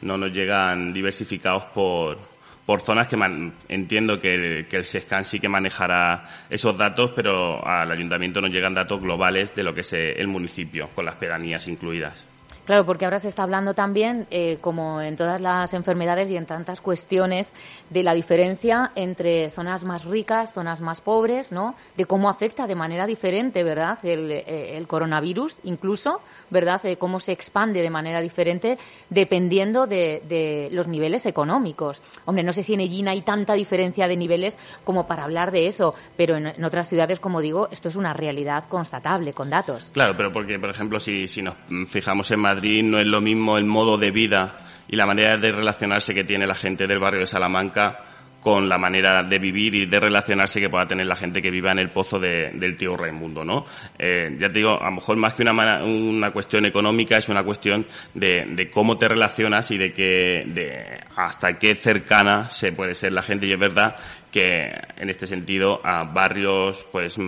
no 0.00 0.16
nos 0.16 0.32
llegan 0.32 0.90
diversificados 0.90 1.64
por, 1.64 2.16
por 2.64 2.80
zonas 2.80 3.06
que 3.06 3.18
entiendo 3.68 4.18
que, 4.18 4.64
que, 4.70 4.76
el 4.78 4.86
SESCAN 4.86 5.26
sí 5.26 5.38
que 5.38 5.50
manejará 5.50 6.46
esos 6.48 6.78
datos, 6.78 7.10
pero 7.14 7.62
al 7.62 7.90
ayuntamiento 7.90 8.40
nos 8.40 8.50
llegan 8.50 8.72
datos 8.72 9.02
globales 9.02 9.54
de 9.54 9.64
lo 9.64 9.74
que 9.74 9.82
es 9.82 9.92
el 9.92 10.28
municipio, 10.28 10.88
con 10.94 11.04
las 11.04 11.16
pedanías 11.16 11.68
incluidas. 11.68 12.27
Claro, 12.68 12.84
porque 12.84 13.06
ahora 13.06 13.18
se 13.18 13.28
está 13.28 13.44
hablando 13.44 13.72
también, 13.72 14.26
eh, 14.30 14.58
como 14.60 15.00
en 15.00 15.16
todas 15.16 15.40
las 15.40 15.72
enfermedades 15.72 16.30
y 16.30 16.36
en 16.36 16.44
tantas 16.44 16.82
cuestiones, 16.82 17.54
de 17.88 18.02
la 18.02 18.12
diferencia 18.12 18.92
entre 18.94 19.48
zonas 19.48 19.84
más 19.84 20.04
ricas, 20.04 20.52
zonas 20.52 20.82
más 20.82 21.00
pobres, 21.00 21.50
¿no? 21.50 21.74
De 21.96 22.04
cómo 22.04 22.28
afecta 22.28 22.66
de 22.66 22.74
manera 22.74 23.06
diferente, 23.06 23.64
¿verdad? 23.64 23.98
El, 24.02 24.30
eh, 24.30 24.84
coronavirus, 24.86 25.60
incluso, 25.64 26.20
¿verdad? 26.50 26.82
De 26.82 26.98
cómo 26.98 27.20
se 27.20 27.32
expande 27.32 27.80
de 27.80 27.88
manera 27.88 28.20
diferente 28.20 28.76
dependiendo 29.08 29.86
de, 29.86 30.68
los 30.70 30.88
niveles 30.88 31.24
económicos. 31.24 32.02
Hombre, 32.26 32.44
no 32.44 32.52
sé 32.52 32.62
si 32.62 32.74
en 32.74 32.80
Egina 32.80 33.12
hay 33.12 33.22
tanta 33.22 33.54
diferencia 33.54 34.06
de 34.08 34.16
niveles 34.18 34.58
como 34.84 35.06
para 35.06 35.24
hablar 35.24 35.52
de 35.52 35.68
eso, 35.68 35.94
pero 36.18 36.36
en, 36.36 36.62
otras 36.62 36.86
ciudades, 36.86 37.18
como 37.18 37.40
digo, 37.40 37.68
esto 37.70 37.88
es 37.88 37.96
una 37.96 38.12
realidad 38.12 38.64
constatable, 38.68 39.32
con 39.32 39.48
datos. 39.48 39.86
Claro, 39.94 40.12
pero 40.18 40.30
porque, 40.30 40.58
por 40.58 40.68
ejemplo, 40.68 41.00
si, 41.00 41.26
si 41.26 41.40
nos 41.40 41.54
fijamos 41.88 42.30
en 42.30 42.40
Madrid, 42.40 42.57
no 42.82 42.98
es 42.98 43.06
lo 43.06 43.20
mismo 43.20 43.56
el 43.56 43.64
modo 43.64 43.96
de 43.96 44.10
vida 44.10 44.56
y 44.88 44.96
la 44.96 45.06
manera 45.06 45.36
de 45.36 45.52
relacionarse 45.52 46.14
que 46.14 46.24
tiene 46.24 46.46
la 46.46 46.54
gente 46.54 46.86
del 46.86 46.98
barrio 46.98 47.20
de 47.20 47.26
Salamanca 47.26 47.98
con 48.42 48.68
la 48.68 48.78
manera 48.78 49.22
de 49.22 49.38
vivir 49.38 49.74
y 49.74 49.86
de 49.86 49.98
relacionarse 49.98 50.60
que 50.60 50.70
pueda 50.70 50.86
tener 50.86 51.06
la 51.06 51.16
gente 51.16 51.42
que 51.42 51.50
viva 51.50 51.72
en 51.72 51.80
el 51.80 51.90
pozo 51.90 52.18
del 52.20 52.76
tío 52.76 52.96
Raimundo, 52.96 53.44
¿no? 53.44 53.66
Eh, 53.98 54.36
ya 54.38 54.48
te 54.48 54.60
digo, 54.60 54.80
a 54.80 54.86
lo 54.86 54.92
mejor 54.92 55.16
más 55.16 55.34
que 55.34 55.42
una, 55.42 55.84
una 55.84 56.30
cuestión 56.30 56.64
económica 56.64 57.18
es 57.18 57.28
una 57.28 57.42
cuestión 57.42 57.86
de, 58.14 58.70
cómo 58.72 58.96
te 58.96 59.08
relacionas 59.08 59.70
y 59.72 59.78
de 59.78 59.92
que 59.92 60.44
de 60.46 61.00
hasta 61.16 61.58
qué 61.58 61.74
cercana 61.74 62.50
se 62.50 62.72
puede 62.72 62.94
ser 62.94 63.12
la 63.12 63.22
gente 63.22 63.46
y 63.46 63.52
es 63.52 63.58
verdad 63.58 63.96
que 64.30 64.70
en 64.96 65.10
este 65.10 65.26
sentido 65.26 65.80
a 65.84 66.04
barrios 66.04 66.86
pues 66.92 67.18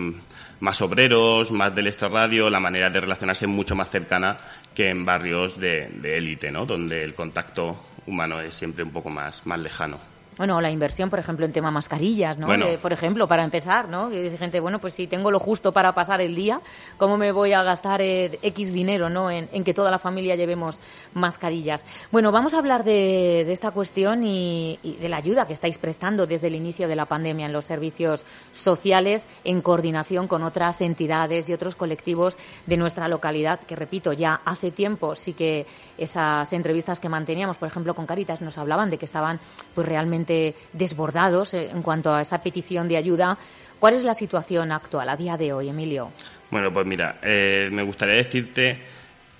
más 0.61 0.81
obreros, 0.81 1.51
más 1.51 1.75
del 1.75 1.87
extrarradio, 1.87 2.49
la 2.49 2.59
manera 2.59 2.89
de 2.89 3.01
relacionarse 3.01 3.45
es 3.45 3.51
mucho 3.51 3.75
más 3.75 3.89
cercana 3.89 4.37
que 4.75 4.89
en 4.89 5.05
barrios 5.05 5.59
de 5.59 5.89
élite, 6.03 6.51
¿no? 6.51 6.65
Donde 6.65 7.03
el 7.03 7.13
contacto 7.13 7.77
humano 8.05 8.39
es 8.39 8.53
siempre 8.55 8.83
un 8.83 8.91
poco 8.91 9.09
más, 9.09 9.45
más 9.45 9.59
lejano. 9.59 10.10
Bueno, 10.41 10.59
la 10.59 10.71
inversión, 10.71 11.11
por 11.11 11.19
ejemplo, 11.19 11.45
en 11.45 11.51
tema 11.51 11.69
mascarillas, 11.69 12.35
¿no? 12.39 12.47
por 12.81 12.91
ejemplo, 12.91 13.27
para 13.27 13.43
empezar, 13.43 13.87
¿no? 13.87 14.09
Que 14.09 14.23
dice 14.23 14.39
gente, 14.39 14.59
bueno, 14.59 14.79
pues 14.79 14.95
si 14.95 15.05
tengo 15.05 15.29
lo 15.29 15.37
justo 15.37 15.71
para 15.71 15.93
pasar 15.93 16.19
el 16.19 16.33
día, 16.33 16.61
¿cómo 16.97 17.15
me 17.15 17.31
voy 17.31 17.53
a 17.53 17.61
gastar 17.61 18.01
X 18.01 18.73
dinero, 18.73 19.07
¿no? 19.07 19.29
En, 19.29 19.63
que 19.63 19.75
toda 19.75 19.91
la 19.91 19.99
familia 19.99 20.35
llevemos 20.35 20.81
mascarillas. 21.13 21.85
Bueno, 22.11 22.31
vamos 22.31 22.55
a 22.55 22.57
hablar 22.57 22.83
de, 22.83 23.41
esta 23.51 23.69
cuestión 23.69 24.23
y, 24.23 24.79
y 24.81 24.95
de 24.95 25.09
la 25.09 25.17
ayuda 25.17 25.45
que 25.45 25.53
estáis 25.53 25.77
prestando 25.77 26.25
desde 26.25 26.47
el 26.47 26.55
inicio 26.55 26.87
de 26.87 26.95
la 26.95 27.05
pandemia 27.05 27.45
en 27.45 27.53
los 27.53 27.65
servicios 27.65 28.25
sociales 28.51 29.27
en 29.43 29.61
coordinación 29.61 30.27
con 30.27 30.41
otras 30.41 30.81
entidades 30.81 31.49
y 31.49 31.53
otros 31.53 31.75
colectivos 31.75 32.39
de 32.65 32.77
nuestra 32.77 33.07
localidad, 33.07 33.59
que 33.59 33.75
repito, 33.75 34.11
ya 34.11 34.41
hace 34.43 34.71
tiempo 34.71 35.13
sí 35.13 35.33
que 35.33 35.67
esas 35.99 36.51
entrevistas 36.51 36.99
que 36.99 37.09
manteníamos, 37.09 37.59
por 37.59 37.67
ejemplo, 37.67 37.93
con 37.93 38.07
Caritas, 38.07 38.41
nos 38.41 38.57
hablaban 38.57 38.89
de 38.89 38.97
que 38.97 39.05
estaban 39.05 39.39
pues 39.75 39.87
realmente 39.87 40.30
desbordados 40.73 41.53
eh, 41.53 41.69
en 41.71 41.81
cuanto 41.81 42.13
a 42.13 42.21
esa 42.21 42.41
petición 42.41 42.87
de 42.87 42.97
ayuda. 42.97 43.37
¿Cuál 43.79 43.95
es 43.95 44.03
la 44.03 44.13
situación 44.13 44.71
actual 44.71 45.09
a 45.09 45.17
día 45.17 45.37
de 45.37 45.53
hoy, 45.53 45.69
Emilio? 45.69 46.11
Bueno, 46.51 46.71
pues 46.71 46.85
mira, 46.85 47.17
eh, 47.23 47.69
me 47.71 47.83
gustaría 47.83 48.15
decirte 48.15 48.77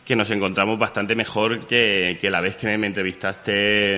que 0.06 0.16
nos 0.16 0.32
encontramos 0.32 0.80
bastante 0.80 1.16
mejor 1.16 1.68
que, 1.68 2.18
la 2.24 2.42
vez 2.42 2.58
que 2.58 2.78
me 2.78 2.88
entrevistaste 2.88 3.52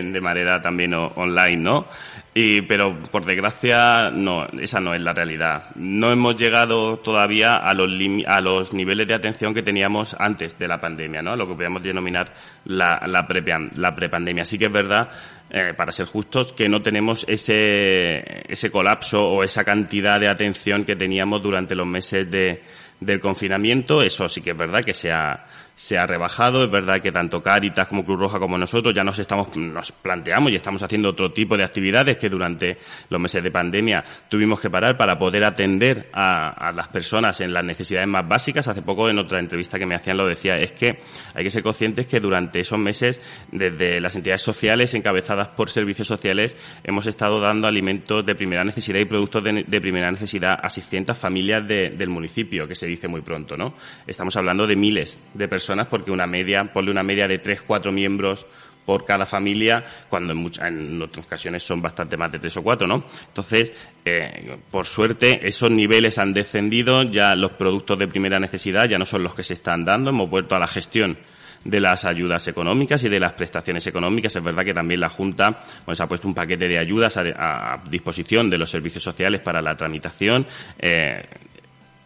de 0.04 0.22
manera 0.22 0.62
también 0.62 0.94
online, 0.94 1.58
¿no? 1.58 1.88
Y, 2.36 2.62
pero 2.62 3.00
por 3.12 3.26
desgracia, 3.26 4.12
no, 4.12 4.46
esa 4.60 4.80
no 4.80 4.94
es 4.94 5.02
la 5.02 5.14
realidad. 5.14 5.70
No 5.76 6.12
hemos 6.12 6.36
llegado 6.36 6.98
todavía 6.98 7.54
a 7.54 7.74
los, 7.74 7.90
a 8.28 8.42
los 8.42 8.74
niveles 8.74 9.08
de 9.08 9.14
atención 9.14 9.54
que 9.54 9.64
teníamos 9.64 10.16
antes 10.20 10.58
de 10.60 10.68
la 10.68 10.82
pandemia, 10.82 11.22
¿no? 11.22 11.36
Lo 11.36 11.48
que 11.48 11.54
podríamos 11.54 11.82
denominar 11.82 12.34
la, 12.66 13.26
pre, 13.28 13.44
la 13.78 13.96
prepandemia. 13.96 14.46
Sí 14.46 14.58
que 14.58 14.66
es 14.66 14.72
verdad, 14.72 15.10
eh, 15.56 15.76
para 15.76 15.92
ser 15.92 16.08
justos, 16.08 16.52
que 16.52 16.68
no 16.68 16.82
tenemos 16.82 17.26
ese, 17.28 18.52
ese 18.52 18.72
colapso 18.72 19.24
o 19.24 19.44
esa 19.44 19.64
cantidad 19.64 20.20
de 20.20 20.28
atención 20.28 20.84
que 20.84 20.96
teníamos 20.96 21.44
durante 21.44 21.76
los 21.76 21.86
meses 21.86 22.30
de, 22.32 22.64
del 23.06 23.20
confinamiento. 23.20 24.02
Eso 24.02 24.28
sí 24.30 24.42
que 24.42 24.52
es 24.52 24.58
verdad 24.58 24.82
que 24.84 24.94
se 24.94 25.12
ha, 25.12 25.46
se 25.76 25.98
ha 25.98 26.06
rebajado. 26.06 26.64
Es 26.64 26.72
verdad 26.72 27.02
que 27.02 27.12
tanto 27.12 27.42
Caritas 27.42 27.88
como 27.88 28.04
Cruz 28.04 28.20
Roja 28.20 28.40
como 28.40 28.58
nosotros 28.58 28.94
ya 28.94 29.04
nos 29.04 29.20
estamos, 29.20 29.56
nos 29.56 29.92
planteamos 29.92 30.52
y 30.52 30.56
estamos 30.56 30.82
haciendo 30.84 31.10
otro 31.10 31.32
tipo 31.32 31.58
de 31.58 31.64
actividades 31.64 32.18
que 32.18 32.30
durante 32.30 32.78
los 33.10 33.20
meses 33.20 33.44
de 33.44 33.52
pandemia 33.52 34.04
tuvimos 34.30 34.60
que 34.60 34.70
parar 34.70 34.98
para 34.98 35.18
poder 35.18 35.44
atender 35.44 36.10
a, 36.14 36.72
las 36.74 36.88
personas 36.88 37.40
en 37.42 37.54
las 37.54 37.64
necesidades 37.64 38.08
más 38.08 38.28
básicas. 38.28 38.68
Hace 38.68 38.82
poco 38.82 39.10
en 39.10 39.20
otra 39.20 39.40
entrevista 39.40 39.80
que 39.80 39.86
me 39.86 39.96
hacían 39.96 40.18
lo 40.18 40.28
decía, 40.28 40.58
es 40.58 40.72
que 40.72 41.00
hay 41.34 41.44
que 41.44 41.52
ser 41.52 41.64
conscientes 41.64 42.08
que 42.08 42.20
durante 42.20 42.60
esos 42.60 42.80
meses, 42.80 43.22
desde 43.52 44.00
las 44.00 44.16
entidades 44.16 44.42
sociales 44.42 44.94
encabezadas 44.94 45.50
por 45.50 45.70
servicios 45.70 46.08
sociales, 46.08 46.56
hemos 46.84 47.06
estado 47.08 47.40
dando 47.40 47.68
alimentos 47.68 48.26
de 48.26 48.36
primera 48.36 48.64
necesidad 48.64 49.00
y 49.00 49.06
productos 49.06 49.44
de, 49.44 49.82
primera 49.82 50.12
necesidad 50.12 50.60
a 50.62 50.70
600 50.70 51.18
familias 51.18 51.68
del 51.68 52.10
municipio, 52.10 52.68
que 52.68 52.76
se 52.76 52.86
dice 52.96 53.08
muy 53.08 53.22
pronto, 53.22 53.58
¿no? 53.58 53.74
Estamos 54.08 54.36
hablando 54.36 54.66
de 54.66 54.76
miles 54.76 55.20
de 55.34 55.48
personas 55.48 55.88
porque 55.88 56.12
una 56.12 56.28
media, 56.28 56.72
ponle 56.74 56.92
una 56.92 57.04
media 57.04 57.28
de 57.28 57.40
tres, 57.40 57.62
cuatro 57.62 57.92
miembros 57.92 58.46
por 58.86 59.06
cada 59.06 59.26
familia, 59.26 59.84
cuando 60.10 60.34
en, 60.34 60.52
en 60.62 61.02
otras 61.02 61.26
ocasiones 61.26 61.64
son 61.64 61.82
bastante 61.82 62.18
más 62.18 62.32
de 62.32 62.40
tres 62.40 62.58
o 62.58 62.62
cuatro, 62.62 62.88
¿no? 62.88 63.06
Entonces, 63.28 63.74
eh, 64.04 64.58
por 64.70 64.86
suerte, 64.86 65.48
esos 65.48 65.72
niveles 65.72 66.18
han 66.18 66.34
descendido, 66.34 67.04
ya 67.04 67.36
los 67.36 67.52
productos 67.54 67.98
de 67.98 68.08
primera 68.08 68.40
necesidad 68.40 68.88
ya 68.90 68.98
no 68.98 69.06
son 69.06 69.24
los 69.24 69.34
que 69.34 69.44
se 69.44 69.54
están 69.54 69.86
dando, 69.86 70.10
hemos 70.10 70.30
vuelto 70.30 70.56
a 70.56 70.60
la 70.60 70.68
gestión 70.68 71.18
de 71.64 71.80
las 71.80 72.04
ayudas 72.06 72.48
económicas 72.48 73.04
y 73.04 73.10
de 73.10 73.20
las 73.20 73.34
prestaciones 73.34 73.88
económicas. 73.88 74.36
Es 74.36 74.44
verdad 74.44 74.66
que 74.66 74.74
también 74.74 75.00
la 75.00 75.10
Junta 75.10 75.62
pues, 75.86 76.00
ha 76.02 76.08
puesto 76.08 76.28
un 76.28 76.34
paquete 76.34 76.68
de 76.68 76.78
ayudas 76.78 77.18
a, 77.18 77.82
disposición 77.90 78.50
de 78.50 78.58
los 78.58 78.70
servicios 78.70 79.04
sociales 79.04 79.42
para 79.42 79.62
la 79.62 79.76
tramitación. 79.76 80.46
Eh, 80.78 81.24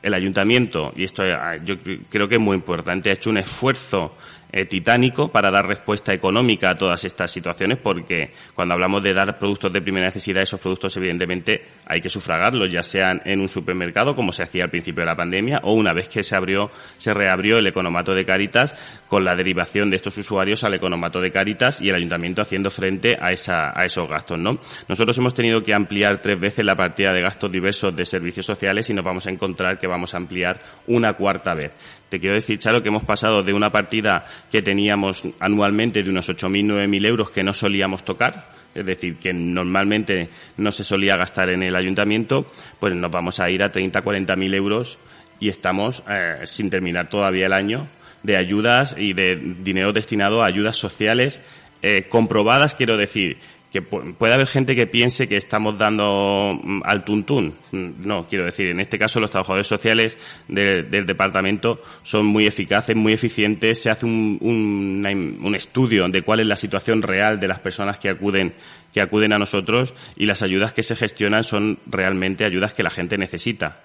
el 0.01 0.13
ayuntamiento, 0.13 0.92
y 0.96 1.04
esto 1.04 1.25
eh, 1.25 1.62
yo 1.66 1.75
creo 2.10 2.27
que 2.27 2.36
es 2.36 2.42
muy 2.42 2.56
importante, 2.56 3.10
ha 3.10 3.13
hecho 3.13 3.30
un 3.30 3.38
esfuerzo 3.38 4.16
eh, 4.58 4.66
titánico 4.66 5.28
para 5.28 5.52
dar 5.52 5.68
respuesta 5.68 6.16
económica 6.16 6.72
a 6.72 6.76
todas 6.76 7.04
estas 7.06 7.30
situaciones, 7.30 7.78
porque 7.78 8.32
cuando 8.56 8.74
hablamos 8.74 9.04
de 9.04 9.14
dar 9.14 9.38
productos 9.38 9.72
de 9.72 9.84
primera 9.84 10.08
necesidad, 10.08 10.42
esos 10.42 10.60
productos 10.60 10.98
evidentemente 10.98 11.62
hay 11.86 12.02
que 12.02 12.10
sufragarlos, 12.10 12.72
ya 12.72 12.82
sean 12.82 13.22
en 13.24 13.40
un 13.40 13.50
supermercado, 13.50 14.16
como 14.16 14.32
se 14.32 14.42
hacía 14.42 14.64
al 14.64 14.72
principio 14.72 15.02
de 15.02 15.12
la 15.12 15.16
pandemia, 15.16 15.60
o 15.62 15.74
una 15.74 15.94
vez 15.94 16.08
que 16.10 16.24
se 16.24 16.36
abrió, 16.36 16.72
se 16.98 17.14
reabrió 17.14 17.60
el 17.60 17.68
economato 17.68 18.16
de 18.16 18.26
Cáritas, 18.26 18.74
con 19.08 19.24
la 19.24 19.36
derivación 19.36 19.92
de 19.92 19.98
estos 19.98 20.18
usuarios 20.18 20.64
al 20.64 20.74
economato 20.74 21.22
de 21.22 21.32
Cáritas 21.32 21.80
y 21.80 21.90
el 21.90 21.96
ayuntamiento 21.96 22.42
haciendo 22.42 22.72
frente 22.72 23.16
a, 23.22 23.32
esa, 23.32 23.80
a 23.80 23.86
esos 23.86 24.10
gastos, 24.10 24.40
¿no? 24.40 24.60
Nosotros 24.88 25.16
hemos 25.20 25.36
tenido 25.36 25.64
que 25.64 25.76
ampliar 25.76 26.20
tres 26.20 26.40
veces 26.40 26.66
la 26.66 26.76
partida 26.76 27.14
de 27.14 27.22
gastos 27.22 27.52
diversos 27.52 27.96
de 27.96 28.06
servicios 28.06 28.48
sociales 28.48 28.90
y 28.90 28.94
nos 28.96 29.06
vamos 29.06 29.28
a 29.28 29.30
encontrar 29.30 29.80
que 29.80 29.86
vamos 29.86 30.16
a 30.16 30.18
ampliar 30.18 30.60
una 30.88 31.14
cuarta 31.14 31.54
vez. 31.54 31.74
Te 32.10 32.20
quiero 32.20 32.36
decir, 32.36 32.58
Charo, 32.58 32.82
que 32.82 32.88
hemos 32.88 33.04
pasado 33.04 33.44
de 33.44 33.54
una 33.54 33.70
partida 33.70 34.26
que 34.51 34.62
teníamos 34.62 35.24
anualmente 35.39 36.04
de 36.04 36.10
unos 36.10 36.30
8.000, 36.30 36.88
9.000 36.88 37.08
euros 37.08 37.30
que 37.32 37.44
no 37.44 37.54
solíamos 37.54 38.04
tocar, 38.06 38.50
es 38.74 38.86
decir, 38.86 39.16
que 39.16 39.34
normalmente 39.34 40.30
no 40.58 40.72
se 40.72 40.84
solía 40.84 41.18
gastar 41.18 41.50
en 41.50 41.63
el 41.63 41.75
ayuntamiento, 41.75 42.51
pues 42.80 42.96
nos 42.96 43.12
vamos 43.12 43.39
a 43.39 43.50
ir 43.50 43.63
a 43.63 43.72
30, 43.72 44.04
40.000 44.04 44.54
euros 44.56 44.98
y 45.39 45.50
estamos 45.50 46.04
eh, 46.10 46.42
sin 46.46 46.70
terminar 46.70 47.10
todavía 47.10 47.48
el 47.48 47.54
año 47.54 47.88
de 48.24 48.38
ayudas 48.38 48.96
y 48.98 49.13
de 49.13 49.36
dinero 49.36 49.94
destinado 49.94 50.42
a 50.42 50.48
ayudas 50.48 50.75
sociales 50.75 51.39
eh, 51.82 52.08
comprobadas, 52.10 52.74
quiero 52.74 52.98
decir, 52.98 53.38
que 53.72 53.82
puede 53.82 54.34
haber 54.34 54.48
gente 54.48 54.76
que 54.76 54.88
piense 54.88 55.28
que 55.28 55.36
estamos 55.36 55.78
dando 55.78 56.58
mm, 56.62 56.82
al 56.86 57.04
tuntún. 57.04 57.54
No, 57.72 58.28
quiero 58.28 58.46
decir, 58.46 58.70
en 58.70 58.80
este 58.80 58.98
caso 58.98 59.20
los 59.20 59.30
trabajadores 59.30 59.68
sociales 59.68 60.18
del 60.48 61.06
departamento 61.06 61.82
son 62.04 62.26
muy 62.26 62.46
eficaces, 62.48 62.96
muy 62.96 63.14
eficientes. 63.14 63.82
Se 63.82 63.90
hace 63.90 64.06
un, 64.06 64.40
un, 64.42 65.56
estudio 65.56 66.08
de 66.08 66.22
cuál 66.22 66.42
es 66.42 66.48
la 66.48 66.56
situación 66.56 67.02
real 67.02 67.40
de 67.40 67.48
las 67.48 67.60
personas 67.60 67.98
que 67.98 68.10
acuden, 68.10 68.54
que 68.94 69.02
acuden 69.02 69.34
a 69.34 69.38
nosotros 69.38 69.94
y 70.16 70.26
las 70.26 70.42
ayudas 70.44 70.74
que 70.74 70.84
se 70.84 70.96
gestionan 70.96 71.44
son 71.44 71.80
realmente 71.88 72.46
ayudas 72.46 72.74
que 72.74 72.84
la 72.84 72.92
gente 72.92 73.18
necesita 73.18 73.80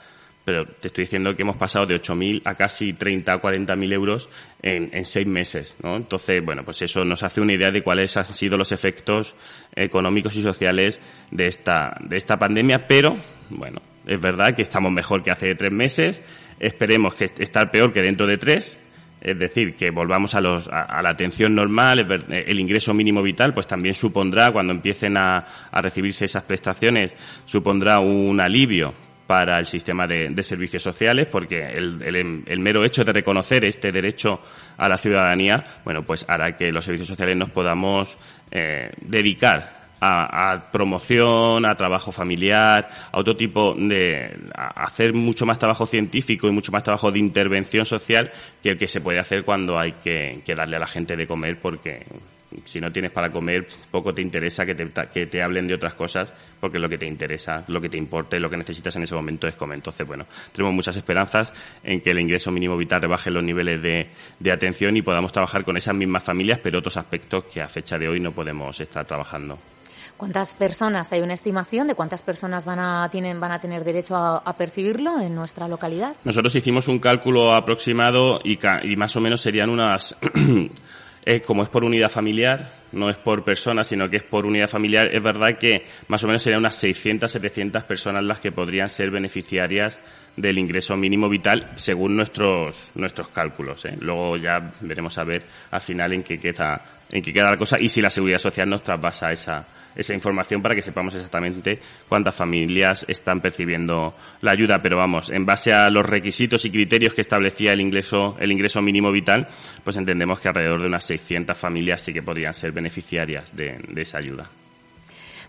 pero 0.44 0.66
te 0.66 0.88
estoy 0.88 1.04
diciendo 1.04 1.34
que 1.36 1.42
hemos 1.42 1.56
pasado 1.56 1.86
de 1.86 2.00
8.000 2.00 2.42
a 2.44 2.54
casi 2.54 2.94
30 2.94 3.36
o 3.36 3.40
40.000 3.40 3.92
euros 3.92 4.28
en, 4.60 4.90
en, 4.92 5.04
seis 5.04 5.26
meses, 5.26 5.76
¿no? 5.82 5.96
Entonces, 5.96 6.44
bueno, 6.44 6.64
pues 6.64 6.82
eso 6.82 7.04
nos 7.04 7.22
hace 7.22 7.40
una 7.40 7.52
idea 7.52 7.70
de 7.70 7.82
cuáles 7.82 8.16
han 8.16 8.24
sido 8.24 8.56
los 8.56 8.72
efectos 8.72 9.34
económicos 9.74 10.34
y 10.36 10.42
sociales 10.42 11.00
de 11.30 11.46
esta, 11.46 11.96
de 12.00 12.16
esta 12.16 12.38
pandemia, 12.38 12.86
pero, 12.88 13.16
bueno, 13.50 13.80
es 14.06 14.20
verdad 14.20 14.54
que 14.54 14.62
estamos 14.62 14.90
mejor 14.90 15.22
que 15.22 15.30
hace 15.30 15.54
tres 15.54 15.72
meses, 15.72 16.22
esperemos 16.58 17.14
que 17.14 17.30
estar 17.38 17.70
peor 17.70 17.92
que 17.92 18.02
dentro 18.02 18.26
de 18.26 18.36
tres, 18.36 18.78
es 19.20 19.38
decir, 19.38 19.76
que 19.76 19.90
volvamos 19.90 20.34
a, 20.34 20.40
los, 20.40 20.66
a, 20.66 21.00
la 21.00 21.10
atención 21.10 21.54
normal, 21.54 22.00
el, 22.30 22.58
ingreso 22.58 22.92
mínimo 22.92 23.22
vital, 23.22 23.54
pues 23.54 23.68
también 23.68 23.94
supondrá, 23.94 24.50
cuando 24.50 24.72
empiecen 24.72 25.16
a, 25.16 25.68
a 25.70 25.80
recibirse 25.80 26.24
esas 26.24 26.42
prestaciones, 26.42 27.14
supondrá 27.44 28.00
un 28.00 28.40
alivio 28.40 28.92
para 29.26 29.58
el 29.58 29.66
sistema 29.66 30.06
de, 30.06 30.42
servicios 30.42 30.82
sociales, 30.82 31.26
porque 31.26 31.64
el, 31.64 32.58
mero 32.58 32.84
hecho 32.84 33.04
de 33.04 33.12
reconocer 33.12 33.64
este 33.64 33.92
derecho 33.92 34.40
a 34.76 34.88
la 34.88 34.98
ciudadanía, 34.98 35.80
bueno, 35.84 36.02
pues 36.02 36.24
hará 36.28 36.56
que 36.56 36.72
los 36.72 36.84
servicios 36.84 37.08
sociales 37.08 37.36
nos 37.36 37.50
podamos 37.50 38.16
eh, 38.50 38.90
dedicar 39.00 39.82
a, 40.04 40.70
promoción, 40.72 41.64
a 41.64 41.76
trabajo 41.76 42.10
familiar, 42.10 42.88
a 43.12 43.18
otro 43.18 43.36
tipo 43.36 43.74
de 43.74 44.36
hacer 44.56 45.14
mucho 45.14 45.46
más 45.46 45.58
trabajo 45.58 45.86
científico 45.86 46.48
y 46.48 46.50
mucho 46.50 46.72
más 46.72 46.82
trabajo 46.82 47.12
de 47.12 47.20
intervención 47.20 47.86
social 47.86 48.30
que 48.60 48.70
el 48.70 48.78
que 48.78 48.88
se 48.88 49.00
puede 49.00 49.20
hacer 49.20 49.44
cuando 49.44 49.78
hay 49.78 49.92
que 50.02 50.54
darle 50.56 50.76
a 50.76 50.80
la 50.80 50.88
gente 50.88 51.16
de 51.16 51.26
comer 51.26 51.60
porque 51.60 52.04
si 52.64 52.80
no 52.80 52.90
tienes 52.90 53.12
para 53.12 53.30
comer, 53.30 53.66
poco 53.90 54.12
te 54.14 54.22
interesa 54.22 54.64
que 54.64 54.74
te, 54.74 54.90
que 55.12 55.26
te 55.26 55.42
hablen 55.42 55.66
de 55.66 55.74
otras 55.74 55.94
cosas, 55.94 56.32
porque 56.60 56.78
lo 56.78 56.88
que 56.88 56.98
te 56.98 57.06
interesa, 57.06 57.64
lo 57.68 57.80
que 57.80 57.88
te 57.88 57.98
importa 57.98 58.36
y 58.36 58.40
lo 58.40 58.50
que 58.50 58.56
necesitas 58.56 58.94
en 58.96 59.02
ese 59.02 59.14
momento 59.14 59.46
es 59.46 59.54
comer. 59.54 59.76
Entonces, 59.76 60.06
bueno, 60.06 60.26
tenemos 60.52 60.74
muchas 60.74 60.96
esperanzas 60.96 61.52
en 61.82 62.00
que 62.00 62.10
el 62.10 62.20
ingreso 62.20 62.50
mínimo 62.50 62.76
vital 62.76 63.02
rebaje 63.02 63.30
los 63.30 63.42
niveles 63.42 63.82
de, 63.82 64.08
de 64.38 64.52
atención 64.52 64.96
y 64.96 65.02
podamos 65.02 65.32
trabajar 65.32 65.64
con 65.64 65.76
esas 65.76 65.94
mismas 65.94 66.22
familias, 66.22 66.58
pero 66.62 66.78
otros 66.78 66.96
aspectos 66.96 67.44
que 67.52 67.60
a 67.60 67.68
fecha 67.68 67.98
de 67.98 68.08
hoy 68.08 68.20
no 68.20 68.32
podemos 68.32 68.80
estar 68.80 69.04
trabajando. 69.06 69.58
¿Cuántas 70.16 70.54
personas, 70.54 71.12
hay 71.12 71.20
una 71.20 71.34
estimación 71.34 71.88
de 71.88 71.94
cuántas 71.94 72.22
personas 72.22 72.64
van 72.64 72.78
a, 72.78 73.08
tienen, 73.10 73.40
van 73.40 73.52
a 73.52 73.60
tener 73.60 73.82
derecho 73.82 74.14
a, 74.16 74.52
percibirlo 74.56 75.18
en 75.18 75.34
nuestra 75.34 75.66
localidad? 75.66 76.14
Nosotros 76.24 76.54
hicimos 76.54 76.86
un 76.86 77.00
cálculo 77.00 77.54
aproximado 77.54 78.40
y, 78.44 78.58
y 78.84 78.96
más 78.96 79.16
o 79.16 79.20
menos 79.20 79.40
serían 79.40 79.70
unas 79.70 80.16
como 81.46 81.62
es 81.62 81.68
por 81.68 81.84
unidad 81.84 82.08
familiar, 82.08 82.72
no 82.92 83.08
es 83.08 83.16
por 83.16 83.44
persona, 83.44 83.84
sino 83.84 84.08
que 84.10 84.16
es 84.16 84.22
por 84.24 84.44
unidad 84.44 84.66
familiar, 84.66 85.08
es 85.14 85.22
verdad 85.22 85.56
que 85.58 85.86
más 86.08 86.22
o 86.24 86.26
menos 86.26 86.42
serían 86.42 86.60
unas 86.60 86.74
600, 86.74 87.30
700 87.30 87.84
personas 87.84 88.24
las 88.24 88.40
que 88.40 88.50
podrían 88.50 88.88
ser 88.88 89.10
beneficiarias 89.10 90.00
del 90.36 90.58
ingreso 90.58 90.96
mínimo 90.96 91.28
vital 91.28 91.68
según 91.76 92.16
nuestros, 92.16 92.90
nuestros 92.94 93.28
cálculos. 93.28 93.84
¿eh? 93.84 93.96
Luego 94.00 94.36
ya 94.36 94.72
veremos 94.80 95.16
a 95.18 95.24
ver 95.24 95.44
al 95.70 95.80
final 95.80 96.12
en 96.12 96.22
qué 96.22 96.38
queda 96.38 96.80
en 97.12 97.22
qué 97.22 97.32
queda 97.32 97.50
la 97.50 97.56
cosa 97.56 97.76
y 97.78 97.88
si 97.88 98.00
la 98.00 98.10
seguridad 98.10 98.38
social 98.38 98.68
nos 98.68 98.82
traspasa 98.82 99.30
esa, 99.30 99.66
esa 99.94 100.14
información 100.14 100.62
para 100.62 100.74
que 100.74 100.82
sepamos 100.82 101.14
exactamente 101.14 101.78
cuántas 102.08 102.34
familias 102.34 103.04
están 103.06 103.40
percibiendo 103.40 104.14
la 104.40 104.52
ayuda. 104.52 104.80
Pero 104.82 104.96
vamos, 104.96 105.30
en 105.30 105.44
base 105.44 105.72
a 105.72 105.88
los 105.90 106.04
requisitos 106.04 106.64
y 106.64 106.70
criterios 106.70 107.14
que 107.14 107.20
establecía 107.20 107.72
el 107.72 107.80
ingreso, 107.80 108.36
el 108.40 108.50
ingreso 108.50 108.80
mínimo 108.80 109.12
vital, 109.12 109.46
pues 109.84 109.96
entendemos 109.96 110.40
que 110.40 110.48
alrededor 110.48 110.80
de 110.80 110.88
unas 110.88 111.04
600 111.04 111.56
familias 111.56 112.00
sí 112.00 112.12
que 112.12 112.22
podrían 112.22 112.54
ser 112.54 112.72
beneficiarias 112.72 113.54
de 113.54 113.78
esa 113.96 114.18
ayuda. 114.18 114.61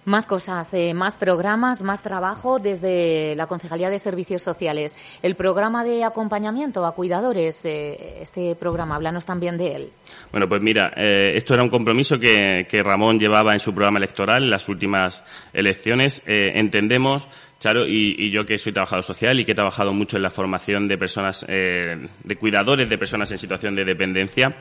Más 0.06 0.28
cosas, 0.28 0.74
eh, 0.74 0.94
más 0.94 1.16
programas, 1.16 1.82
más 1.82 2.04
trabajo 2.04 2.60
desde 2.60 3.36
la 3.38 3.48
Concejalía 3.48 3.90
de 3.90 4.00
Servicios 4.00 4.42
Sociales. 4.42 4.94
El 5.22 5.36
programa 5.36 5.86
de 5.86 6.04
acompañamiento 6.04 6.86
a 6.86 6.94
cuidadores, 6.94 7.64
eh, 7.64 8.18
este 8.20 8.54
programa, 8.56 8.96
háblanos 8.96 9.26
también 9.26 9.58
de 9.58 9.76
él. 9.76 9.90
Bueno, 10.30 10.50
pues 10.50 10.62
mira, 10.62 10.92
eh, 10.98 11.32
esto 11.36 11.54
era 11.54 11.64
un 11.64 11.70
compromiso 11.70 12.18
que, 12.18 12.68
Ramón 12.84 13.18
llevaba 13.18 13.54
en 13.54 13.60
su 13.60 13.74
programa 13.74 13.98
electoral 13.98 14.44
en 14.44 14.50
las 14.50 14.68
últimas 14.68 15.24
elecciones. 15.54 16.22
entendemos 16.26 17.26
Charo, 17.60 17.88
y, 17.88 18.30
yo 18.30 18.46
que 18.46 18.58
soy 18.58 18.74
trabajador 18.74 19.06
social 19.06 19.40
y 19.40 19.46
que 19.46 19.54
he 19.54 19.56
trabajado 19.56 19.94
mucho 19.94 20.18
en 20.18 20.24
la 20.24 20.30
formación 20.30 20.90
de 20.90 20.98
personas, 20.98 21.46
de 21.48 22.36
cuidadores 22.38 22.90
de 22.90 22.98
personas 22.98 23.32
en 23.32 23.38
situación 23.38 23.74
de 23.74 23.86
dependencia, 23.86 24.54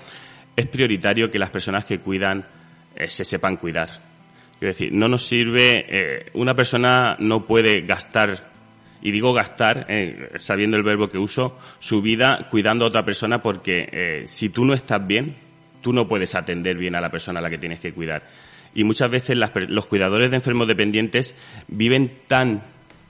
es 0.55 0.67
prioritario 0.69 1.29
que 1.29 1.39
las 1.41 1.51
personas 1.51 1.85
que 1.85 1.99
cuidan 1.99 2.47
se 3.09 3.25
sepan 3.25 3.57
cuidar 3.57 4.12
es 4.69 4.79
decir, 4.79 4.93
no 4.93 5.09
nos 5.09 5.27
sirve, 5.27 5.87
eh, 5.89 6.27
una 6.35 6.55
persona 6.55 7.17
no 7.19 7.47
puede 7.47 7.81
gastar, 7.83 8.51
y 9.03 9.11
digo 9.11 9.33
gastar, 9.33 9.87
eh, 9.89 10.31
sabiendo 10.37 10.77
el 10.77 10.83
verbo 10.83 11.09
que 11.09 11.19
uso, 11.19 11.59
su 11.81 12.01
vida 12.01 12.49
cuidando 12.51 12.85
a 12.85 12.89
otra 12.89 13.05
persona 13.05 13.43
porque 13.43 13.89
eh, 13.91 14.23
si 14.27 14.51
tú 14.51 14.65
no 14.65 14.75
estás 14.75 15.05
bien, 15.05 15.35
tú 15.81 15.93
no 15.93 16.07
puedes 16.07 16.35
atender 16.35 16.77
bien 16.77 16.95
a 16.95 17.01
la 17.01 17.11
persona 17.11 17.41
a 17.41 17.43
la 17.43 17.51
que 17.51 17.59
tienes 17.59 17.81
que 17.81 17.93
cuidar. 17.93 18.23
Y 18.75 18.85
muchas 18.85 19.11
veces 19.11 19.37
los 19.37 19.87
cuidadores 19.87 20.31
de 20.31 20.37
enfermos 20.37 20.67
dependientes 20.67 21.35
viven 21.69 22.13
tan, 22.27 22.63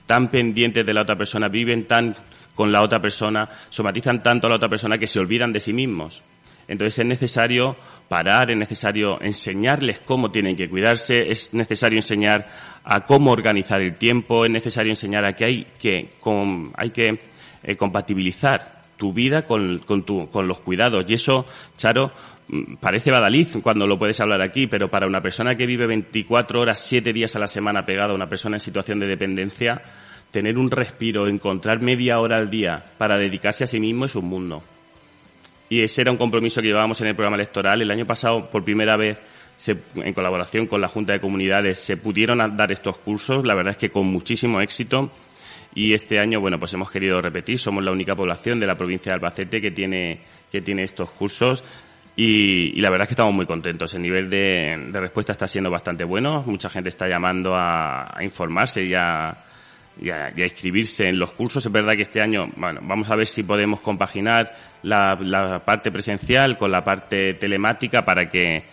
tan 0.05 0.29
pendientes 0.29 0.85
de 0.85 0.93
la 0.93 1.03
otra 1.03 1.15
persona, 1.15 1.47
viven 1.47 1.85
tan 1.85 2.15
con 2.55 2.71
la 2.71 2.81
otra 2.81 2.99
persona, 2.99 3.47
somatizan 3.69 4.21
tanto 4.21 4.47
a 4.47 4.49
la 4.49 4.55
otra 4.57 4.69
persona 4.69 4.97
que 4.97 5.07
se 5.07 5.19
olvidan 5.19 5.53
de 5.53 5.59
sí 5.59 5.71
mismos. 5.71 6.21
Entonces 6.67 6.99
es 6.99 7.05
necesario 7.05 7.75
parar, 8.07 8.51
es 8.51 8.57
necesario 8.57 9.19
enseñarles 9.21 9.99
cómo 9.99 10.31
tienen 10.31 10.55
que 10.55 10.69
cuidarse, 10.69 11.31
es 11.31 11.53
necesario 11.53 11.97
enseñar 11.97 12.47
a 12.83 13.05
cómo 13.05 13.31
organizar 13.31 13.81
el 13.81 13.95
tiempo, 13.95 14.45
es 14.45 14.51
necesario 14.51 14.91
enseñar 14.91 15.25
a 15.25 15.33
que 15.33 15.45
hay 15.45 15.67
que, 15.79 16.09
eh, 17.63 17.75
compatibilizar 17.75 18.83
tu 18.97 19.13
vida 19.13 19.45
con, 19.45 19.79
con 19.79 20.47
los 20.47 20.59
cuidados. 20.59 21.05
Y 21.09 21.15
eso, 21.15 21.45
Charo, 21.75 22.11
mm, 22.47 22.75
parece 22.75 23.11
badaliz 23.11 23.57
cuando 23.61 23.87
lo 23.87 23.97
puedes 23.97 24.19
hablar 24.19 24.41
aquí, 24.41 24.67
pero 24.67 24.89
para 24.89 25.07
una 25.07 25.21
persona 25.21 25.55
que 25.55 25.65
vive 25.65 25.87
24 25.87 26.61
horas, 26.61 26.79
7 26.79 27.11
días 27.11 27.35
a 27.35 27.39
la 27.39 27.47
semana 27.47 27.85
pegada 27.85 28.11
a 28.11 28.15
una 28.15 28.29
persona 28.29 28.57
en 28.57 28.61
situación 28.61 28.99
de 28.99 29.07
dependencia, 29.07 29.81
tener 30.31 30.57
un 30.57 30.71
respiro, 30.71 31.27
encontrar 31.27 31.81
media 31.81 32.19
hora 32.19 32.37
al 32.37 32.49
día 32.49 32.83
para 32.97 33.17
dedicarse 33.17 33.65
a 33.65 33.67
sí 33.67 33.79
mismo 33.79 34.05
es 34.05 34.15
un 34.15 34.25
mundo 34.25 34.63
y 35.69 35.81
ese 35.81 36.01
era 36.01 36.11
un 36.11 36.17
compromiso 36.17 36.61
que 36.61 36.67
llevábamos 36.67 36.99
en 37.01 37.07
el 37.07 37.15
programa 37.15 37.35
electoral. 37.35 37.81
El 37.81 37.91
año 37.91 38.05
pasado, 38.05 38.49
por 38.49 38.63
primera 38.63 38.95
vez, 38.95 39.17
en 39.95 40.13
colaboración 40.13 40.67
con 40.67 40.81
la 40.81 40.87
Junta 40.87 41.13
de 41.13 41.19
Comunidades, 41.19 41.79
se 41.79 41.97
pudieron 41.97 42.55
dar 42.55 42.71
estos 42.71 42.97
cursos, 42.97 43.45
la 43.45 43.55
verdad 43.55 43.71
es 43.71 43.77
que 43.77 43.89
con 43.89 44.07
muchísimo 44.07 44.61
éxito. 44.61 45.11
Y 45.75 45.93
este 45.95 46.19
año, 46.19 46.39
bueno, 46.39 46.59
pues 46.59 46.73
hemos 46.73 46.91
querido 46.91 47.19
repetir, 47.19 47.57
somos 47.57 47.83
la 47.83 47.91
única 47.91 48.15
población 48.15 48.59
de 48.59 48.67
la 48.67 48.75
provincia 48.75 49.11
de 49.11 49.15
Albacete 49.15 49.59
que 49.59 49.71
tiene, 49.71 50.19
que 50.51 50.61
tiene 50.61 50.83
estos 50.83 51.09
cursos. 51.11 51.63
Y, 52.15 52.79
la 52.79 52.91
verdad 52.91 53.05
es 53.05 53.09
que 53.09 53.13
estamos 53.13 53.33
muy 53.33 53.47
contentos. 53.47 53.91
El 53.95 54.03
nivel 54.03 54.29
de, 54.29 54.91
respuesta 54.91 55.31
está 55.31 55.47
siendo 55.47 55.71
bastante 55.71 56.03
bueno. 56.03 56.43
Mucha 56.45 56.69
gente 56.69 56.89
está 56.89 57.07
llamando 57.07 57.55
a, 57.55 58.15
a 58.15 58.23
informarse 58.23 58.83
y 58.83 58.93
a, 58.93 59.35
y 60.01 60.09
a, 60.09 60.33
inscribirse 60.35 61.07
en 61.07 61.19
los 61.19 61.33
cursos. 61.33 61.65
Es 61.65 61.71
verdad 61.71 61.93
que 61.93 62.03
este 62.03 62.21
año, 62.21 62.47
bueno, 62.55 62.81
vamos 62.83 63.09
a 63.09 63.15
ver 63.15 63.25
si 63.25 63.43
podemos 63.43 63.81
compaginar 63.81 64.53
la, 64.83 65.61
parte 65.65 65.91
presencial 65.91 66.57
con 66.57 66.71
la 66.71 66.83
parte 66.83 67.35
telemática 67.35 68.03
para 68.03 68.29
que 68.29 68.55
eh, 68.57 68.63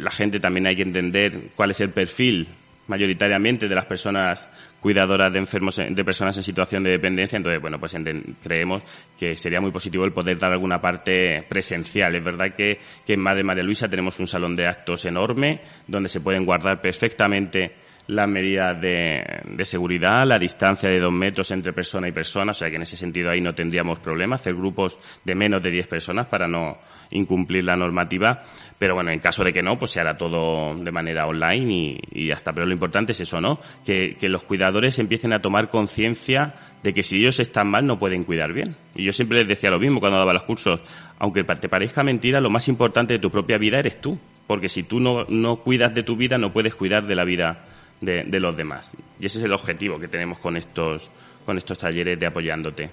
la 0.00 0.10
gente 0.10 0.40
también 0.40 0.66
hay 0.66 0.76
que 0.76 0.82
entender 0.82 1.50
cuál 1.54 1.70
es 1.70 1.80
el 1.80 1.90
perfil 1.90 2.48
mayoritariamente 2.88 3.68
de 3.68 3.74
las 3.74 3.86
personas 3.86 4.48
cuidadoras 4.80 5.32
de 5.32 5.38
enfermos 5.38 5.76
de 5.76 6.04
personas 6.04 6.36
en 6.36 6.42
situación 6.42 6.82
de 6.82 6.90
dependencia 6.90 7.36
entonces 7.36 7.60
bueno 7.60 7.78
pues 7.78 7.94
creemos 8.42 8.82
que 9.16 9.36
sería 9.36 9.60
muy 9.60 9.70
positivo 9.70 10.04
el 10.04 10.12
poder 10.12 10.38
dar 10.38 10.50
alguna 10.50 10.80
parte 10.80 11.44
presencial 11.48 12.16
es 12.16 12.24
verdad 12.24 12.52
que, 12.52 12.80
que 13.06 13.12
en 13.12 13.20
Madre 13.20 13.44
María 13.44 13.62
Luisa 13.62 13.88
tenemos 13.88 14.18
un 14.18 14.26
salón 14.26 14.56
de 14.56 14.66
actos 14.66 15.04
enorme 15.04 15.60
donde 15.86 16.08
se 16.08 16.20
pueden 16.20 16.44
guardar 16.44 16.80
perfectamente 16.80 17.70
las 18.10 18.28
medidas 18.28 18.80
de, 18.80 19.64
seguridad, 19.64 20.26
la 20.26 20.38
distancia 20.38 20.88
de 20.88 20.98
dos 20.98 21.12
metros 21.12 21.50
entre 21.52 21.72
persona 21.72 22.08
y 22.08 22.12
persona, 22.12 22.50
o 22.50 22.54
sea 22.54 22.68
que 22.68 22.76
en 22.76 22.82
ese 22.82 22.96
sentido 22.96 23.30
ahí 23.30 23.40
no 23.40 23.54
tendríamos 23.54 24.00
problemas, 24.00 24.40
hacer 24.40 24.54
grupos 24.54 24.98
de 25.24 25.34
menos 25.34 25.62
de 25.62 25.70
diez 25.70 25.86
personas 25.86 26.26
para 26.26 26.48
no 26.48 26.78
incumplir 27.12 27.64
la 27.64 27.76
normativa, 27.76 28.42
pero 28.78 28.94
bueno, 28.94 29.10
en 29.10 29.20
caso 29.20 29.44
de 29.44 29.52
que 29.52 29.62
no, 29.62 29.78
pues 29.78 29.92
se 29.92 30.00
hará 30.00 30.16
todo 30.16 30.74
de 30.74 30.90
manera 30.90 31.26
online 31.26 31.72
y, 31.72 31.98
y 32.12 32.28
ya 32.28 32.34
está. 32.34 32.52
Pero 32.52 32.66
lo 32.66 32.72
importante 32.72 33.12
es 33.12 33.20
eso, 33.20 33.40
¿no? 33.40 33.60
Que, 33.84 34.16
que 34.18 34.28
los 34.28 34.42
cuidadores 34.44 34.98
empiecen 34.98 35.32
a 35.32 35.40
tomar 35.40 35.68
conciencia 35.68 36.54
de 36.82 36.94
que 36.94 37.02
si 37.02 37.18
ellos 37.18 37.38
están 37.40 37.68
mal 37.68 37.86
no 37.86 37.98
pueden 37.98 38.24
cuidar 38.24 38.52
bien. 38.52 38.76
Y 38.94 39.04
yo 39.04 39.12
siempre 39.12 39.38
les 39.38 39.48
decía 39.48 39.70
lo 39.70 39.78
mismo 39.78 40.00
cuando 40.00 40.18
daba 40.18 40.32
los 40.32 40.44
cursos, 40.44 40.80
aunque 41.18 41.44
te 41.44 41.68
parezca 41.68 42.02
mentira, 42.02 42.40
lo 42.40 42.50
más 42.50 42.68
importante 42.68 43.14
de 43.14 43.18
tu 43.18 43.30
propia 43.30 43.58
vida 43.58 43.78
eres 43.78 44.00
tú, 44.00 44.18
porque 44.46 44.68
si 44.68 44.82
tú 44.82 44.98
no, 44.98 45.24
no 45.28 45.56
cuidas 45.56 45.94
de 45.94 46.02
tu 46.02 46.16
vida 46.16 46.38
no 46.38 46.52
puedes 46.52 46.74
cuidar 46.74 47.06
de 47.06 47.14
la 47.14 47.24
vida 47.24 47.64
de, 48.00 48.40
los 48.40 48.56
demás. 48.56 48.96
Y 49.18 49.26
ese 49.26 49.38
es 49.38 49.44
el 49.44 49.52
objetivo 49.52 49.98
que 49.98 50.08
tenemos 50.08 50.38
con 50.38 50.56
estos, 50.56 51.10
con 51.44 51.58
estos 51.58 51.78
talleres 51.78 52.18
de 52.18 52.26
apoyándote 52.26 52.90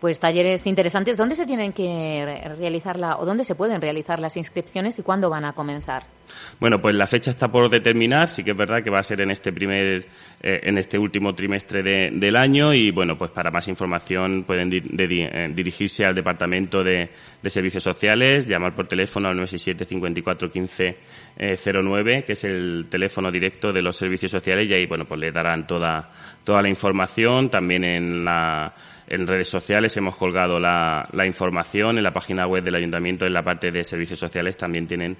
pues 0.00 0.20
talleres 0.20 0.66
interesantes. 0.66 1.16
¿Dónde 1.16 1.34
se 1.34 1.46
tienen 1.46 1.72
que 1.72 2.24
realizar 2.56 2.96
la, 2.96 3.18
o 3.18 3.26
dónde 3.26 3.44
se 3.44 3.54
pueden 3.54 3.80
realizar 3.80 4.20
las 4.20 4.36
inscripciones 4.36 4.98
y 4.98 5.02
cuándo 5.02 5.28
van 5.28 5.44
a 5.44 5.52
comenzar? 5.52 6.04
Bueno, 6.60 6.80
pues 6.80 6.94
la 6.94 7.06
fecha 7.06 7.30
está 7.30 7.48
por 7.48 7.68
determinar. 7.68 8.28
Sí 8.28 8.44
que 8.44 8.52
es 8.52 8.56
verdad 8.56 8.82
que 8.82 8.90
va 8.90 8.98
a 9.00 9.02
ser 9.02 9.20
en 9.20 9.30
este 9.30 9.52
primer, 9.52 10.06
eh, 10.42 10.60
en 10.62 10.78
este 10.78 10.98
último 10.98 11.34
trimestre 11.34 12.10
del 12.12 12.36
año 12.36 12.72
y 12.72 12.90
bueno, 12.90 13.16
pues 13.16 13.30
para 13.30 13.50
más 13.50 13.66
información 13.68 14.44
pueden 14.44 14.70
eh, 14.72 15.48
dirigirse 15.54 16.04
al 16.04 16.14
departamento 16.14 16.82
de, 16.84 17.08
servicios 17.46 17.82
sociales, 17.82 18.46
llamar 18.46 18.74
por 18.74 18.86
teléfono 18.86 19.28
al 19.28 19.36
967 19.36 19.86
54 19.86 20.50
15 20.50 20.96
09, 21.38 22.24
que 22.24 22.32
es 22.32 22.44
el 22.44 22.86
teléfono 22.90 23.30
directo 23.30 23.72
de 23.72 23.80
los 23.80 23.96
servicios 23.96 24.30
sociales 24.30 24.68
y 24.68 24.74
ahí 24.74 24.86
bueno, 24.86 25.06
pues 25.06 25.18
le 25.18 25.32
darán 25.32 25.66
toda 25.66 26.10
toda 26.44 26.62
la 26.62 26.68
información 26.68 27.48
también 27.48 27.84
en 27.84 28.24
la 28.24 28.72
en 29.08 29.26
redes 29.26 29.48
sociales 29.48 29.96
hemos 29.96 30.16
colgado 30.16 30.60
la, 30.60 31.08
información 31.26 31.98
en 31.98 32.04
la 32.04 32.12
página 32.12 32.46
web 32.46 32.62
del 32.62 32.74
ayuntamiento, 32.74 33.26
en 33.26 33.32
la 33.32 33.42
parte 33.42 33.70
de 33.70 33.84
servicios 33.84 34.18
sociales 34.18 34.56
también 34.56 34.86
tienen 34.86 35.16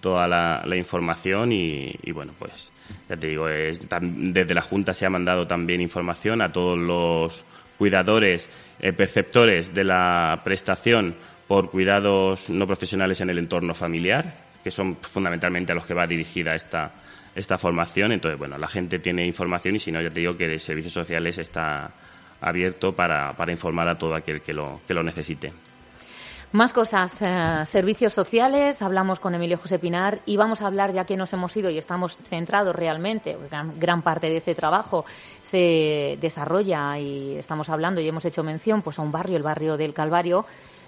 toda 0.00 0.26
la, 0.26 0.76
información 0.76 1.52
y, 1.52 1.92
bueno, 2.12 2.32
pues 2.38 2.70
ya 3.08 3.16
te 3.16 3.28
digo, 3.28 3.46
desde 3.46 4.54
la 4.54 4.62
Junta 4.62 4.94
se 4.94 5.06
ha 5.06 5.10
mandado 5.10 5.46
también 5.46 5.80
información 5.80 6.40
a 6.40 6.50
todos 6.50 6.78
los 6.78 7.44
cuidadores, 7.78 8.50
eh, 8.80 8.92
perceptores 8.92 9.74
de 9.74 9.84
la 9.84 10.40
prestación 10.42 11.14
por 11.46 11.70
cuidados 11.70 12.48
no 12.48 12.66
profesionales 12.66 13.20
en 13.20 13.30
el 13.30 13.38
entorno 13.38 13.74
familiar, 13.74 14.34
que 14.64 14.70
son 14.70 14.96
fundamentalmente 14.96 15.72
a 15.72 15.74
los 15.74 15.86
que 15.86 15.94
va 15.94 16.06
dirigida 16.06 16.54
esta, 16.54 16.92
esta 17.34 17.58
formación. 17.58 18.12
Entonces, 18.12 18.38
bueno, 18.38 18.58
la 18.58 18.66
gente 18.66 18.98
tiene 18.98 19.26
información 19.26 19.76
y 19.76 19.78
si 19.78 19.92
no, 19.92 20.00
ya 20.00 20.10
te 20.10 20.20
digo 20.20 20.36
que 20.36 20.48
de 20.48 20.58
servicios 20.58 20.94
sociales 20.94 21.38
está 21.38 21.90
abierto 22.46 22.92
para, 22.92 23.32
para 23.32 23.52
informar 23.52 23.88
a 23.88 23.98
todo 23.98 24.14
aquel 24.14 24.40
que 24.40 24.52
lo, 24.52 24.80
que 24.86 24.94
lo 24.94 25.02
necesite. 25.02 25.52
Más 26.52 26.72
cosas, 26.72 27.20
eh, 27.20 27.64
servicios 27.66 28.12
sociales, 28.12 28.80
hablamos 28.80 29.18
con 29.18 29.34
Emilio 29.34 29.58
José 29.58 29.80
Pinar 29.80 30.20
y 30.26 30.36
vamos 30.36 30.62
a 30.62 30.68
hablar, 30.68 30.92
ya 30.92 31.04
que 31.04 31.16
nos 31.16 31.32
hemos 31.32 31.56
ido 31.56 31.70
y 31.70 31.76
estamos 31.76 32.16
centrados 32.28 32.74
realmente, 32.74 33.36
gran, 33.50 33.78
gran, 33.80 34.00
parte 34.00 34.30
de 34.30 34.36
ese 34.36 34.54
trabajo 34.54 35.04
se 35.42 36.16
desarrolla 36.20 36.98
y 37.00 37.36
estamos 37.36 37.68
hablando 37.68 38.00
y 38.00 38.08
hemos 38.08 38.24
hecho 38.24 38.44
mención 38.44 38.80
pues 38.80 38.98
a 39.00 39.02
un 39.02 39.10
barrio, 39.10 39.36
el 39.36 39.42
barrio 39.42 39.76
del 39.76 39.92
Calvario, 39.92 40.46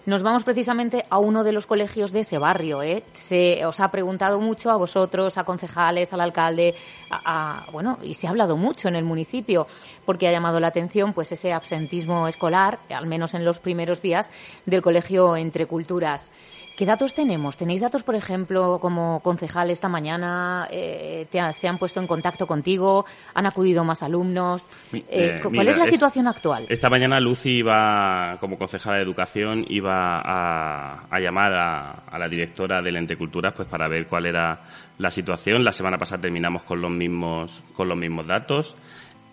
nos 0.09 0.23
vamos 0.23 0.43
precisamente 0.43 1.05
a 1.11 1.19
uno 1.19 1.45
de 1.45 1.53
los 1.53 1.67
colegios 1.67 2.13
de 2.13 2.21
ese 2.21 2.39
barrio. 2.39 2.83
¿eh? 2.83 3.05
Se 3.13 3.65
os 3.67 3.79
ha 3.79 3.91
preguntado 3.91 4.41
mucho 4.41 4.71
a 4.71 4.77
vosotros, 4.77 5.37
a 5.37 5.45
concejales, 5.45 6.15
al 6.15 6.23
alcalde, 6.23 6.75
a, 7.11 7.67
bueno, 7.73 7.99
y 8.03 8.15
se 8.15 8.27
ha 8.27 8.31
hablado 8.31 8.57
mucho 8.57 8.89
en 8.89 8.97
el 8.97 9.05
municipio 9.05 9.67
porque 10.07 10.27
ha 10.27 10.33
llamado 10.33 10.61
la 10.61 10.69
atención 10.69 11.13
pues 11.13 11.31
ese 11.33 11.53
absentismo 11.53 12.27
escolar, 12.27 12.79
al 12.89 13.07
menos 13.07 13.35
en 13.35 13.45
los 13.45 13.59
primeros 13.59 14.01
días 14.01 14.31
del 14.65 14.81
colegio 14.81 15.37
Entre 15.37 15.67
Culturas. 15.67 16.31
¿Qué 16.79 16.87
datos 16.87 17.13
tenemos? 17.13 17.57
¿Tenéis 17.57 17.81
datos, 17.81 18.05
por 18.05 18.15
ejemplo, 18.15 18.79
como 18.81 19.19
concejal 19.19 19.73
esta 19.73 19.89
mañana 19.89 20.69
eh, 20.71 21.27
se 21.51 21.67
han 21.67 21.77
puesto 21.77 21.99
en 21.99 22.07
contacto 22.07 22.47
contigo? 22.47 23.05
¿Han 23.35 23.47
acudido 23.47 23.83
más 23.83 24.05
alumnos? 24.05 24.71
Eh, 24.93 25.03
eh, 25.11 25.41
¿Cuál 25.43 25.67
es 25.67 25.77
la 25.77 25.87
situación 25.87 26.29
actual? 26.29 26.67
Esta 26.69 26.89
mañana 26.89 27.19
Lucy 27.19 27.51
iba, 27.59 28.37
como 28.39 28.57
concejala 28.57 28.99
de 28.99 29.03
Educación, 29.03 29.67
iba 29.69 30.23
a, 30.25 31.19
llamar 31.19 31.53
a, 31.53 32.17
la 32.17 32.29
directora 32.29 32.81
del 32.81 32.95
Ente 32.95 33.17
Cultura 33.17 33.53
pues, 33.53 33.67
para 33.67 33.89
ver 33.89 34.07
cuál 34.07 34.27
era 34.27 34.61
la 34.99 35.11
situación. 35.11 35.65
La 35.65 35.73
semana 35.73 35.99
pasada 35.99 36.23
terminamos 36.23 36.63
con 36.63 36.81
los 36.81 36.93
mismos, 36.93 37.61
con 37.75 37.89
los 37.89 37.99
mismos 37.99 38.25
datos. 38.29 38.77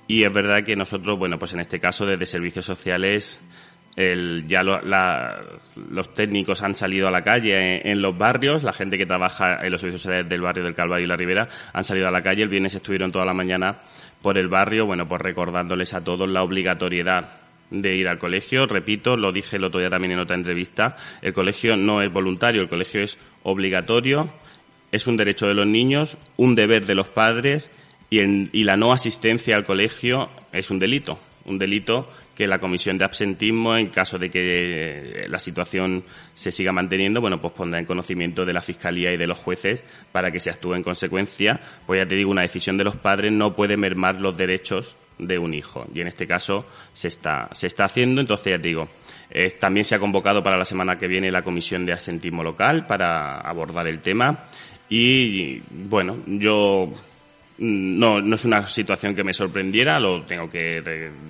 Y 0.07 0.25
es 0.25 0.33
verdad 0.33 0.63
que 0.63 0.75
nosotros, 0.75 1.19
bueno, 1.19 1.37
pues 1.37 1.53
en 1.53 1.59
este 1.59 1.79
caso 1.79 2.07
desde 2.07 2.25
servicios 2.25 2.65
sociales 2.65 3.39
el, 3.95 4.45
ya 4.47 4.61
los 4.61 6.13
técnicos 6.13 6.61
han 6.61 6.75
salido 6.75 7.07
a 7.07 7.11
la 7.11 7.23
calle 7.23 7.89
en, 7.89 8.01
los 8.01 8.17
barrios, 8.17 8.63
la 8.63 8.73
gente 8.73 8.97
que 8.97 9.05
trabaja 9.05 9.65
en 9.65 9.71
los 9.71 9.79
servicios 9.79 10.27
del 10.27 10.41
barrio 10.41 10.63
del 10.63 10.75
Calvario 10.75 11.05
y 11.05 11.07
la 11.07 11.15
Ribera 11.15 11.47
han 11.71 11.83
salido 11.83 12.07
a 12.07 12.11
la 12.11 12.21
calle. 12.21 12.43
El 12.43 12.49
viernes 12.49 12.75
estuvieron 12.75 13.11
toda 13.11 13.25
la 13.25 13.33
mañana 13.33 13.79
por 14.21 14.37
el 14.37 14.49
barrio, 14.49 14.85
bueno, 14.85 15.07
pues 15.07 15.21
recordándoles 15.21 15.93
a 15.93 16.03
todos 16.03 16.29
la 16.29 16.43
obligatoriedad 16.43 17.39
de 17.69 17.95
ir 17.95 18.07
al 18.07 18.19
colegio. 18.19 18.65
Repito, 18.65 19.15
lo 19.15 19.31
dije 19.31 19.55
el 19.55 19.63
otro 19.63 19.79
día 19.79 19.89
también 19.89 20.11
en 20.11 20.19
otra 20.19 20.35
entrevista, 20.35 20.97
el 21.21 21.33
colegio 21.33 21.77
no 21.77 22.01
es 22.01 22.11
voluntario, 22.11 22.61
el 22.61 22.69
colegio 22.69 23.01
es 23.01 23.17
obligatorio, 23.43 24.29
es 24.91 25.07
un 25.07 25.15
derecho 25.15 25.47
de 25.47 25.53
los 25.53 25.67
niños, 25.67 26.17
un 26.37 26.55
deber 26.55 26.85
de 26.85 26.95
los 26.95 27.07
padres 27.07 27.71
y, 28.09 28.19
y 28.19 28.63
la 28.63 28.75
no 28.75 28.91
asistencia 28.91 29.55
al 29.55 29.65
colegio 29.65 30.29
es 30.51 30.69
un 30.69 30.79
delito. 30.79 31.17
Un 31.45 31.59
delito 31.59 32.09
que 32.35 32.47
la 32.47 32.59
comisión 32.59 32.97
de 32.97 33.05
absentismo, 33.05 33.77
en 33.77 33.87
caso 33.87 34.17
de 34.17 34.29
que 34.29 35.23
eh, 35.23 35.29
la 35.29 35.39
situación 35.39 36.03
se 36.33 36.51
siga 36.51 36.71
manteniendo, 36.71 37.21
bueno, 37.21 37.41
pues 37.41 37.53
pondrá 37.53 37.79
en 37.79 37.85
conocimiento 37.85 38.45
de 38.45 38.53
la 38.53 38.61
Fiscalía 38.61 39.13
y 39.13 39.17
de 39.17 39.25
los 39.25 39.37
jueces 39.37 39.83
para 40.11 40.31
que 40.31 40.39
se 40.39 40.49
actúe 40.49 40.75
en 40.75 40.83
consecuencia. 40.83 41.61
Pues 41.85 42.01
ya 42.01 42.07
te 42.07 42.15
digo, 42.15 42.31
una 42.31 42.41
decisión 42.41 42.77
de 42.77 42.83
los 42.83 42.97
padres 42.97 43.31
no 43.31 43.55
puede 43.55 43.77
mermar 43.77 44.15
los 44.15 44.37
derechos 44.37 44.95
de 45.17 45.39
un 45.39 45.53
hijo. 45.53 45.85
Y 45.93 46.01
en 46.01 46.07
este 46.07 46.27
caso 46.27 46.65
se 46.93 47.07
está, 47.07 47.47
se 47.53 47.67
está 47.67 47.85
haciendo. 47.85 48.19
Entonces, 48.21 48.51
ya 48.51 48.61
te 48.61 48.67
digo, 48.67 48.89
también 49.59 49.85
se 49.85 49.95
ha 49.95 49.99
convocado 49.99 50.43
para 50.43 50.57
la 50.57 50.65
semana 50.65 50.97
que 50.97 51.07
viene 51.07 51.31
la 51.31 51.41
comisión 51.41 51.85
de 51.85 51.93
absentismo 51.93 52.43
local 52.43 52.85
para 52.85 53.39
abordar 53.39 53.87
el 53.87 54.01
tema. 54.01 54.43
Y, 54.89 55.59
bueno, 55.71 56.17
yo 56.27 56.91
no, 57.57 58.19
no 58.21 58.35
es 58.35 58.45
una 58.45 58.67
situación 58.67 59.15
que 59.15 59.23
me 59.23 59.33
sorprendiera, 59.33 59.99
lo 59.99 60.25
tengo 60.25 60.49
que 60.49 60.81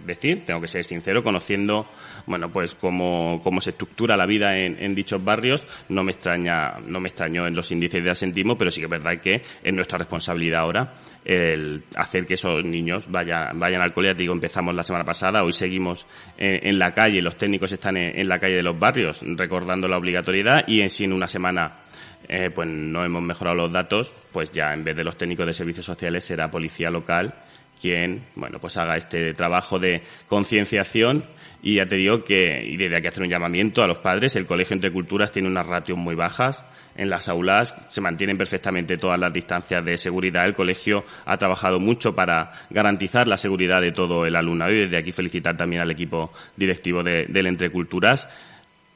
decir, 0.05 0.45
tengo 0.45 0.59
que 0.59 0.67
ser 0.67 0.83
sincero, 0.83 1.23
conociendo, 1.23 1.87
bueno, 2.25 2.49
pues 2.49 2.75
cómo, 2.75 3.41
cómo 3.43 3.61
se 3.61 3.71
estructura 3.71 4.17
la 4.17 4.25
vida 4.25 4.57
en, 4.57 4.95
dichos 4.95 5.23
barrios, 5.23 5.63
no 5.89 6.03
me 6.03 6.13
extraña, 6.13 6.79
no 6.85 6.99
me 6.99 7.09
extrañó 7.09 7.45
en 7.47 7.55
los 7.55 7.71
índices 7.71 8.03
de 8.03 8.11
asentismo, 8.11 8.57
pero 8.57 8.71
sí 8.71 8.79
que 8.79 8.85
es 8.85 8.91
verdad 8.91 9.21
que 9.21 9.41
es 9.63 9.73
nuestra 9.73 9.97
responsabilidad 9.99 10.61
ahora 10.61 10.93
el 11.25 11.83
hacer 11.95 12.27
que 12.27 12.35
esos 12.35 12.63
niños 12.63 13.09
vayan, 13.09 13.57
vayan 13.59 13.81
al 13.81 13.93
colegio. 13.93 14.15
Digo, 14.15 14.33
empezamos 14.33 14.75
la 14.75 14.83
semana 14.83 15.03
pasada, 15.03 15.43
hoy 15.43 15.53
seguimos 15.53 16.05
en, 16.37 16.77
la 16.77 16.93
calle, 16.93 17.19
los 17.21 17.35
técnicos 17.35 17.71
están 17.71 17.97
en, 17.97 18.27
la 18.27 18.39
calle 18.39 18.57
de 18.57 18.63
los 18.63 18.77
barrios 18.77 19.21
recordando 19.35 19.87
la 19.87 19.97
obligatoriedad 19.97 20.65
y 20.67 20.81
en 20.81 20.89
sí 20.91 21.03
en 21.03 21.13
una 21.13 21.27
semana 21.27 21.84
eh, 22.27 22.49
pues 22.53 22.67
no 22.67 23.03
hemos 23.03 23.21
mejorado 23.21 23.55
los 23.55 23.71
datos, 23.71 24.13
pues 24.31 24.51
ya 24.51 24.73
en 24.73 24.83
vez 24.83 24.95
de 24.95 25.03
los 25.03 25.17
técnicos 25.17 25.45
de 25.45 25.53
servicios 25.53 25.85
sociales 25.85 26.23
será 26.23 26.49
policía 26.49 26.89
local 26.89 27.33
quien, 27.81 28.23
bueno, 28.35 28.59
pues 28.59 28.77
haga 28.77 28.97
este 28.97 29.33
trabajo 29.33 29.79
de 29.79 30.01
concienciación. 30.27 31.25
Y 31.61 31.75
ya 31.75 31.85
te 31.85 31.95
digo 31.95 32.23
que, 32.23 32.63
y 32.63 32.77
desde 32.77 32.97
aquí 32.97 33.07
hacer 33.07 33.23
un 33.23 33.29
llamamiento 33.29 33.83
a 33.83 33.87
los 33.87 33.97
padres, 33.97 34.35
el 34.35 34.45
Colegio 34.45 34.75
Entre 34.75 34.91
Culturas 34.91 35.31
tiene 35.31 35.47
unas 35.47 35.65
ratios 35.65 35.97
muy 35.97 36.13
bajas, 36.13 36.63
en 36.95 37.09
las 37.09 37.27
aulas 37.27 37.75
se 37.87 38.01
mantienen 38.01 38.37
perfectamente 38.37 38.97
todas 38.97 39.19
las 39.19 39.33
distancias 39.33 39.83
de 39.83 39.97
seguridad, 39.97 40.45
el 40.45 40.53
colegio 40.53 41.03
ha 41.25 41.37
trabajado 41.37 41.79
mucho 41.79 42.15
para 42.15 42.51
garantizar 42.69 43.27
la 43.27 43.37
seguridad 43.37 43.81
de 43.81 43.91
todo 43.91 44.25
el 44.25 44.35
alumnado 44.35 44.71
y 44.71 44.81
desde 44.81 44.97
aquí 44.97 45.11
felicitar 45.11 45.57
también 45.57 45.81
al 45.81 45.91
equipo 45.91 46.31
directivo 46.55 47.03
de, 47.03 47.25
del 47.25 47.47
Entre 47.47 47.71
Culturas 47.71 48.29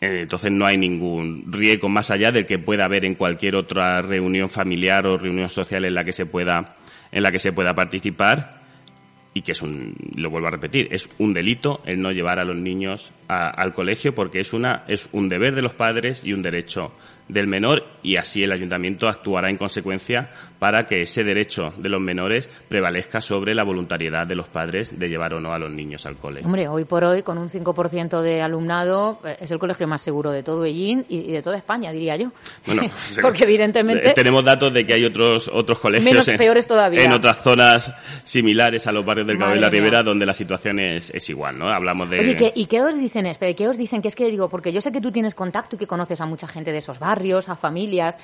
entonces 0.02 0.52
no 0.52 0.66
hay 0.66 0.78
ningún 0.78 1.52
riesgo 1.52 1.90
más 1.90 2.10
allá 2.12 2.32
del 2.32 2.46
que 2.46 2.60
pueda 2.60 2.86
haber 2.86 3.06
en 3.06 3.16
cualquier 3.16 3.56
otra 3.56 4.02
reunión 4.02 4.50
familiar 4.50 5.06
o 5.06 5.18
reunión 5.18 5.50
social 5.50 5.86
en 5.86 5.94
la 5.94 6.04
que 6.04 6.14
se 6.14 6.26
pueda 6.26 6.76
en 7.12 7.24
la 7.24 7.32
que 7.32 7.40
se 7.40 7.52
pueda 7.52 7.74
participar 7.74 8.60
y 9.34 9.42
que 9.42 9.52
es 9.52 9.62
un 9.62 9.96
lo 10.16 10.30
vuelvo 10.30 10.48
a 10.48 10.52
repetir 10.52 10.88
es 10.92 11.10
un 11.18 11.34
delito 11.34 11.82
el 11.86 12.02
no 12.02 12.12
llevar 12.12 12.40
a 12.40 12.46
los 12.46 12.56
niños 12.56 13.12
al 13.28 13.74
colegio 13.74 14.16
porque 14.16 14.40
es 14.40 14.54
una 14.54 14.84
es 14.88 15.10
un 15.12 15.28
deber 15.28 15.54
de 15.56 15.62
los 15.62 15.74
padres 15.74 16.22
y 16.24 16.34
un 16.34 16.42
derecho 16.42 16.94
del 17.30 17.48
menor 17.48 17.84
y 18.04 18.18
así 18.18 18.44
el 18.44 18.52
ayuntamiento 18.52 19.08
actuará 19.08 19.50
en 19.50 19.58
consecuencia 19.58 20.30
para 20.58 20.88
que 20.88 21.04
ese 21.04 21.24
derecho 21.24 21.72
de 21.78 21.88
los 21.88 22.02
menores 22.02 22.50
prevalezca 22.68 23.22
sobre 23.22 23.56
la 23.56 23.64
voluntariedad 23.64 24.28
de 24.28 24.36
los 24.36 24.50
padres 24.50 24.98
de 24.98 25.08
llevar 25.08 25.34
o 25.34 25.40
no 25.40 25.54
a 25.54 25.60
los 25.60 25.72
niños 25.72 26.06
al 26.06 26.18
colegio. 26.18 26.46
Hombre, 26.46 26.68
hoy 26.68 26.86
por 26.86 27.04
hoy, 27.04 27.24
con 27.24 27.38
un 27.38 27.48
5% 27.48 28.22
de 28.22 28.42
alumnado, 28.42 29.20
eh, 29.24 29.38
es 29.40 29.52
el 29.52 29.60
colegio 29.60 29.88
más 29.88 30.02
seguro 30.02 30.32
de 30.32 30.44
todo 30.44 30.66
Ellín 30.66 31.06
y 31.08 31.32
de 31.32 31.42
toda 31.42 31.58
España, 31.58 31.92
diría 31.92 32.18
yo. 32.18 32.32
Bueno, 32.66 32.84
porque 33.22 33.46
evidentemente... 33.46 34.14
Tenemos 34.14 34.44
datos 34.44 34.74
de 34.74 34.86
que 34.86 34.96
hay 34.96 35.06
otros, 35.06 35.50
otros 35.54 35.80
colegios 35.80 36.04
menos 36.04 36.26
peores 36.26 36.68
todavía. 36.68 37.04
en 37.04 37.16
otras 37.16 37.42
zonas 37.42 37.92
similares 38.24 38.86
a 38.88 38.92
los 38.92 39.06
barrios 39.06 39.28
del 39.28 39.38
Cabo 39.38 39.56
y 39.56 39.60
la 39.60 39.70
Ribera 39.70 40.02
donde 40.02 40.26
la 40.26 40.34
situación 40.34 40.80
es, 40.80 41.10
es 41.12 41.30
igual, 41.30 41.58
¿no? 41.58 41.70
Hablamos 41.70 42.10
de... 42.10 42.52
¿y 42.54 42.66
qué 42.66 42.82
os 42.82 42.98
dicen? 42.98 43.26
Espera, 43.28 43.54
¿qué 43.54 43.68
os 43.68 43.78
dicen? 43.78 44.02
Que 44.02 44.10
es 44.10 44.16
que 44.16 44.30
digo, 44.30 44.50
porque 44.50 44.74
yo 44.74 44.82
sé 44.82 44.92
que 44.92 45.00
tú 45.00 45.12
tienes 45.12 45.36
contacto 45.36 45.76
y 45.76 45.80
que 45.80 45.88
conoces 45.88 46.20
a 46.22 46.26
mucha 46.26 46.48
gente 46.48 46.72
de 46.72 46.80
esos 46.80 47.00
barrios, 47.00 47.19
a 47.48 47.56
familias 47.56 48.18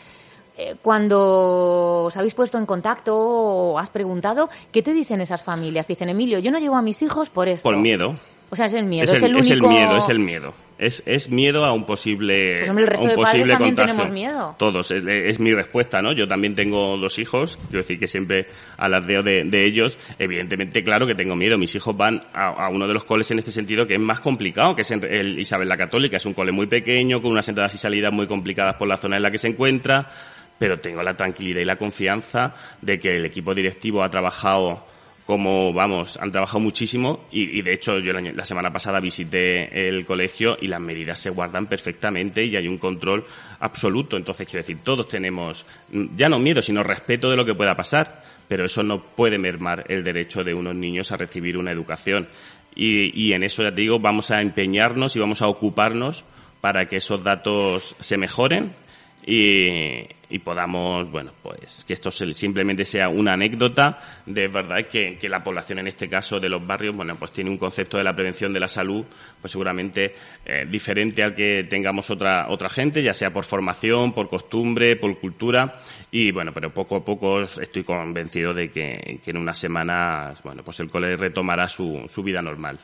eh, 0.58 0.76
cuando 0.82 2.06
os 2.06 2.16
habéis 2.16 2.34
puesto 2.34 2.58
en 2.58 2.66
contacto 2.66 3.14
o 3.16 3.78
has 3.78 3.90
preguntado, 3.90 4.50
¿qué 4.72 4.82
te 4.82 4.94
dicen 4.94 5.20
esas 5.20 5.44
familias? 5.44 5.88
Dicen, 5.88 6.08
Emilio, 6.08 6.40
yo 6.40 6.50
no 6.50 6.60
llevo 6.60 6.78
a 6.78 6.82
mis 6.82 7.02
hijos 7.02 7.30
por 7.30 7.50
esto. 7.50 7.68
Por 7.68 7.78
miedo. 7.78 8.16
O 8.50 8.56
sea, 8.56 8.68
es 8.68 8.74
el 8.74 8.86
miedo, 8.86 9.12
es 9.12 9.22
el, 9.22 9.36
único... 9.36 9.44
Es 9.44 9.52
el 9.52 9.62
miedo, 9.62 9.98
es 9.98 10.10
el 10.10 10.20
miedo. 10.20 10.54
Es, 10.78 11.02
es 11.06 11.30
miedo 11.30 11.64
a 11.64 11.72
un 11.72 11.86
posible, 11.86 12.58
pues 12.60 12.70
el 12.70 12.88
resto 12.88 13.08
de 13.08 13.16
posible 13.16 13.54
también 13.54 13.76
tenemos 13.76 14.10
miedo. 14.12 14.56
Todos, 14.60 14.92
es, 14.92 15.40
mi 15.40 15.54
respuesta, 15.54 16.02
¿no? 16.02 16.12
Yo 16.12 16.28
también 16.28 16.54
tengo 16.54 16.98
dos 16.98 17.18
hijos, 17.18 17.58
quiero 17.70 17.80
decir 17.80 17.98
que 17.98 18.08
siempre 18.08 18.48
alardeo 18.78 19.24
de, 19.24 19.46
de 19.46 19.64
ellos. 19.64 19.98
Evidentemente, 20.20 20.84
claro 20.84 21.08
que 21.08 21.16
tengo 21.16 21.36
miedo. 21.36 21.58
Mis 21.58 21.74
hijos 21.76 21.96
van 21.96 22.24
a, 22.34 22.68
uno 22.70 22.88
de 22.88 22.94
los 22.94 23.06
coles 23.06 23.32
en 23.32 23.40
este 23.40 23.52
sentido 23.52 23.88
que 23.88 23.96
es 23.96 24.02
más 24.02 24.20
complicado, 24.20 24.76
que 24.76 24.82
es 24.82 24.92
el 24.92 25.40
Isabel 25.40 25.70
la 25.70 25.78
Católica. 25.78 26.18
Es 26.18 26.26
un 26.26 26.34
cole 26.34 26.52
muy 26.52 26.68
pequeño, 26.68 27.22
con 27.22 27.32
unas 27.32 27.48
entradas 27.48 27.74
y 27.74 27.78
salidas 27.78 28.12
muy 28.12 28.28
complicadas 28.28 28.76
por 28.76 28.88
la 28.88 28.98
zona 28.98 29.16
en 29.16 29.24
la 29.24 29.32
que 29.32 29.38
se 29.38 29.48
encuentra 29.48 30.10
pero 30.58 30.80
tengo 30.80 31.04
la 31.04 31.16
tranquilidad 31.16 31.60
y 31.60 31.66
la 31.66 31.76
confianza 31.76 32.54
de 32.82 32.98
que 33.00 33.18
el 33.18 33.26
equipo 33.26 33.54
directivo 33.54 34.04
ha 34.04 34.10
trabajado 34.10 34.86
como, 35.26 35.74
vamos, 35.74 36.18
han 36.22 36.32
trabajado 36.32 36.60
muchísimo 36.60 37.26
y, 37.32 37.62
de 37.64 37.74
hecho 37.74 37.98
yo 37.98 38.14
la, 38.14 38.46
semana 38.46 38.72
pasada 38.72 39.00
visité 39.00 39.88
el 39.88 40.06
colegio 40.06 40.56
y 40.62 40.68
las 40.68 40.80
medidas 40.80 41.20
se 41.20 41.32
guardan 41.32 41.66
perfectamente 41.66 42.46
y 42.46 42.56
hay 42.56 42.68
un 42.68 42.78
control 42.78 43.26
absoluto. 43.60 44.18
Entonces, 44.18 44.48
quiero 44.48 44.62
decir, 44.62 44.80
todos 44.84 45.08
tenemos 45.08 45.66
ya 46.16 46.30
no 46.30 46.38
miedo, 46.38 46.62
sino 46.62 46.84
respeto 46.84 47.30
de 47.32 47.38
lo 47.38 47.46
que 47.46 47.56
pueda 47.56 47.74
pasar, 47.76 48.24
pero 48.48 48.66
eso 48.66 48.84
no 48.84 49.02
puede 49.02 49.40
mermar 49.40 49.86
el 49.90 50.04
derecho 50.04 50.44
de 50.44 50.54
unos 50.54 50.76
niños 50.76 51.12
a 51.12 51.18
recibir 51.18 51.58
una 51.58 51.72
educación. 51.72 52.28
Y, 52.76 53.20
y 53.20 53.34
en 53.34 53.44
eso, 53.44 53.64
ya 53.64 53.74
te 53.74 53.82
digo, 53.82 54.00
vamos 54.00 54.30
a 54.30 54.42
empeñarnos 54.42 55.16
y 55.16 55.20
vamos 55.20 55.42
a 55.42 55.48
ocuparnos 55.48 56.24
para 56.62 56.88
que 56.88 56.98
esos 56.98 57.24
datos 57.24 57.96
se 58.00 58.18
mejoren 58.18 58.74
y, 59.28 60.08
y 60.30 60.40
podamos, 60.40 61.10
bueno, 61.10 61.32
pues 61.42 61.84
que 61.84 61.94
esto 61.94 62.12
simplemente 62.12 62.86
sea 62.86 63.10
una 63.10 63.34
anécdota 63.34 63.98
de 64.26 64.48
verdad 64.48 64.86
que, 64.88 65.18
que, 65.18 65.28
la 65.28 65.44
población 65.44 65.80
en 65.80 65.88
este 65.88 66.08
caso 66.08 66.40
de 66.40 66.48
los 66.48 66.66
barrios, 66.66 66.96
bueno, 66.96 67.16
pues 67.18 67.32
tiene 67.32 67.50
un 67.50 67.58
concepto 67.58 67.98
de 67.98 68.04
la 68.04 68.14
prevención 68.16 68.54
de 68.54 68.60
la 68.60 68.68
salud, 68.68 69.04
pues 69.42 69.52
seguramente 69.52 70.14
eh, 70.46 70.66
diferente 70.70 71.24
al 71.24 71.34
que 71.34 71.66
tengamos 71.68 72.12
otra, 72.12 72.48
otra 72.50 72.70
gente, 72.70 73.02
ya 73.02 73.14
sea 73.14 73.32
por 73.32 73.46
formación, 73.46 74.14
por 74.14 74.30
costumbre, 74.30 74.96
por 74.96 75.18
cultura, 75.20 75.82
y 76.12 76.32
bueno, 76.32 76.52
pero 76.54 76.72
poco 76.72 76.98
a 76.98 77.04
poco 77.04 77.42
estoy 77.42 77.84
convencido 77.84 78.54
de 78.54 78.70
que, 78.70 79.20
que 79.24 79.32
en 79.32 79.38
unas 79.38 79.58
semanas, 79.58 80.42
bueno, 80.44 80.64
pues 80.64 80.80
el 80.82 80.90
cole 80.92 81.16
retomará 81.16 81.68
su, 81.68 82.06
su 82.08 82.22
vida 82.22 82.44
normal 82.44 82.80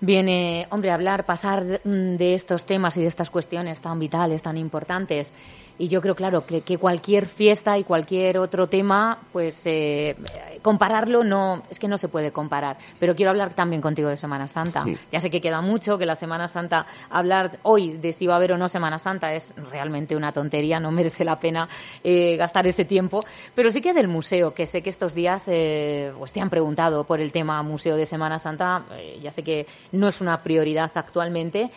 viene, 0.00 0.66
hombre, 0.70 0.90
hablar, 0.90 1.24
pasar 1.24 1.80
de 1.82 2.34
estos 2.34 2.66
temas 2.66 2.96
y 2.96 3.02
de 3.02 3.06
estas 3.06 3.30
cuestiones 3.30 3.80
tan 3.80 3.98
vitales, 3.98 4.42
tan 4.42 4.56
importantes 4.56 5.32
y 5.78 5.88
yo 5.88 6.00
creo, 6.00 6.14
claro, 6.14 6.46
que, 6.46 6.62
que 6.62 6.78
cualquier 6.78 7.26
fiesta 7.26 7.76
y 7.78 7.84
cualquier 7.84 8.38
otro 8.38 8.66
tema, 8.66 9.18
pues 9.32 9.62
eh, 9.66 10.16
compararlo 10.62 11.22
no, 11.22 11.62
es 11.70 11.78
que 11.78 11.86
no 11.86 11.98
se 11.98 12.08
puede 12.08 12.32
comparar. 12.32 12.78
Pero 12.98 13.14
quiero 13.14 13.30
hablar 13.30 13.54
también 13.54 13.82
contigo 13.82 14.08
de 14.08 14.16
Semana 14.16 14.48
Santa. 14.48 14.84
Ya 15.12 15.20
sé 15.20 15.30
que 15.30 15.40
queda 15.40 15.60
mucho, 15.60 15.98
que 15.98 16.06
la 16.06 16.14
Semana 16.14 16.48
Santa, 16.48 16.86
hablar 17.10 17.58
hoy 17.62 17.98
de 17.98 18.12
si 18.12 18.26
va 18.26 18.34
a 18.34 18.36
haber 18.36 18.52
o 18.52 18.58
no 18.58 18.68
Semana 18.68 18.98
Santa 18.98 19.34
es 19.34 19.54
realmente 19.70 20.16
una 20.16 20.32
tontería, 20.32 20.80
no 20.80 20.90
merece 20.90 21.24
la 21.24 21.38
pena 21.38 21.68
eh, 22.02 22.36
gastar 22.36 22.66
ese 22.66 22.84
tiempo. 22.84 23.24
Pero 23.54 23.70
sí 23.70 23.80
que 23.80 23.92
del 23.92 24.08
museo, 24.08 24.54
que 24.54 24.66
sé 24.66 24.82
que 24.82 24.90
estos 24.90 25.14
días 25.14 25.44
eh, 25.48 26.12
pues 26.18 26.32
te 26.32 26.40
han 26.40 26.50
preguntado 26.50 27.04
por 27.04 27.20
el 27.20 27.32
tema 27.32 27.62
museo 27.62 27.96
de 27.96 28.06
Semana 28.06 28.38
Santa, 28.38 28.86
eh, 28.92 29.18
ya 29.22 29.30
sé 29.30 29.42
que 29.42 29.66
no 29.92 30.08
es 30.08 30.20
una 30.20 30.42
prioridad 30.42 30.90
actualmente 30.94 31.70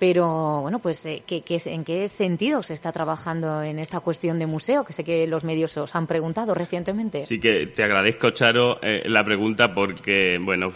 Pero, 0.00 0.62
bueno, 0.62 0.78
pues, 0.78 1.04
eh, 1.04 1.22
¿qué, 1.26 1.44
en 1.66 1.84
qué 1.84 2.08
sentido 2.08 2.62
se 2.62 2.72
está 2.72 2.90
trabajando 2.90 3.62
en 3.62 3.78
esta 3.78 4.00
cuestión 4.00 4.38
de 4.38 4.46
museo? 4.46 4.82
Que 4.82 4.94
sé 4.94 5.04
que 5.04 5.26
los 5.26 5.44
medios 5.44 5.76
os 5.76 5.94
han 5.94 6.06
preguntado 6.06 6.54
recientemente. 6.54 7.26
Sí 7.26 7.38
que 7.38 7.66
te 7.66 7.84
agradezco, 7.84 8.30
Charo, 8.30 8.80
eh, 8.82 9.02
la 9.04 9.22
pregunta 9.22 9.74
porque, 9.74 10.38
bueno, 10.40 10.72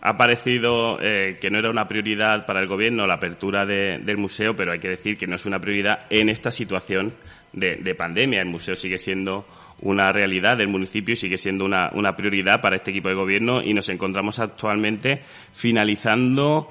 ha 0.00 0.16
parecido 0.16 0.96
eh, 1.02 1.38
que 1.40 1.50
no 1.50 1.58
era 1.58 1.70
una 1.70 1.88
prioridad 1.88 2.46
para 2.46 2.60
el 2.60 2.68
Gobierno 2.68 3.04
la 3.04 3.14
apertura 3.14 3.66
del 3.66 4.16
museo, 4.16 4.54
pero 4.54 4.70
hay 4.70 4.78
que 4.78 4.90
decir 4.90 5.18
que 5.18 5.26
no 5.26 5.34
es 5.34 5.44
una 5.44 5.58
prioridad 5.58 6.06
en 6.08 6.28
esta 6.28 6.52
situación 6.52 7.14
de, 7.52 7.94
pandemia. 7.96 8.40
El 8.40 8.46
museo 8.46 8.76
sigue 8.76 9.00
siendo 9.00 9.44
una 9.80 10.12
realidad 10.12 10.56
del 10.56 10.68
municipio 10.68 11.14
y 11.14 11.16
sigue 11.16 11.36
siendo 11.36 11.64
una 11.64 12.14
prioridad 12.14 12.60
para 12.60 12.76
este 12.76 12.92
equipo 12.92 13.08
de 13.08 13.16
Gobierno 13.16 13.60
y 13.60 13.74
nos 13.74 13.88
encontramos 13.88 14.38
actualmente 14.38 15.22
finalizando 15.52 16.68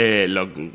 eh, 0.00 0.28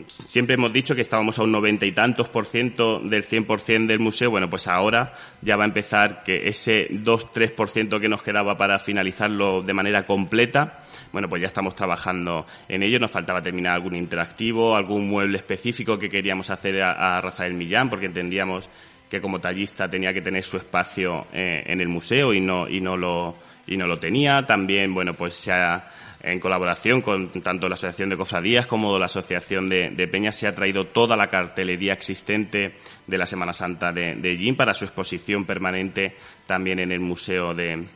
siempre 0.07 0.55
hemos 0.55 0.73
dicho 0.73 0.95
que 0.95 1.01
estábamos 1.01 1.39
a 1.39 1.43
un 1.43 1.51
noventa 1.53 1.85
y 1.85 1.93
tantos 1.93 2.27
por 2.27 2.45
ciento 2.45 2.99
del 2.99 3.23
cien 3.23 3.45
por 3.45 3.61
cien 3.61 3.87
del 3.87 3.99
museo. 3.99 4.29
Bueno, 4.29 4.49
pues 4.49 4.67
ahora 4.67 5.13
ya 5.41 5.55
va 5.55 5.63
a 5.63 5.67
empezar 5.67 6.23
que 6.23 6.45
ese 6.45 6.87
dos, 6.89 7.31
tres 7.31 7.51
por 7.51 7.69
ciento 7.69 8.01
que 8.01 8.09
nos 8.09 8.21
quedaba 8.21 8.57
para 8.57 8.79
finalizarlo 8.79 9.61
de 9.61 9.73
manera 9.73 10.05
completa, 10.05 10.81
bueno, 11.13 11.29
pues 11.29 11.41
ya 11.41 11.47
estamos 11.47 11.73
trabajando 11.73 12.45
en 12.67 12.83
ello. 12.83 12.99
Nos 12.99 13.11
faltaba 13.11 13.41
terminar 13.41 13.75
algún 13.75 13.95
interactivo, 13.95 14.75
algún 14.75 15.07
mueble 15.07 15.37
específico 15.37 15.97
que 15.97 16.09
queríamos 16.09 16.49
hacer 16.49 16.81
a, 16.81 17.21
Rafael 17.21 17.53
Millán, 17.53 17.89
porque 17.89 18.07
entendíamos 18.07 18.67
que 19.09 19.21
como 19.21 19.39
tallista 19.39 19.87
tenía 19.87 20.11
que 20.11 20.21
tener 20.21 20.43
su 20.43 20.57
espacio 20.57 21.27
eh, 21.31 21.63
en 21.65 21.79
el 21.79 21.87
museo 21.87 22.33
y 22.33 22.41
no, 22.41 22.67
y 22.67 22.81
no 22.81 22.97
lo 22.97 23.35
y 23.67 23.77
no 23.77 23.87
lo 23.87 23.97
tenía. 23.97 24.45
También, 24.45 24.93
bueno, 24.93 25.13
pues 25.13 25.35
se 25.35 25.51
ha 25.51 25.89
en 26.23 26.39
colaboración 26.39 27.01
con 27.01 27.29
tanto 27.41 27.67
la 27.67 27.73
Asociación 27.73 28.09
de 28.09 28.17
Cofradías 28.17 28.65
como 28.65 28.97
la 28.97 29.05
Asociación 29.05 29.67
de, 29.67 30.07
Peñas, 30.09 30.37
se 30.37 30.47
ha 30.47 30.55
traído 30.55 30.87
toda 30.87 31.17
la 31.17 31.27
cartelería 31.27 31.93
existente 31.93 32.75
de 33.05 33.17
la 33.17 33.25
Semana 33.25 33.51
Santa 33.51 33.91
de, 33.91 34.15
de 34.15 34.53
para 34.57 34.73
su 34.73 34.85
exposición 34.85 35.45
permanente 35.45 36.15
también 36.45 36.79
en 36.79 36.91
el 36.93 37.01
Museo 37.01 37.53
de, 37.53 37.87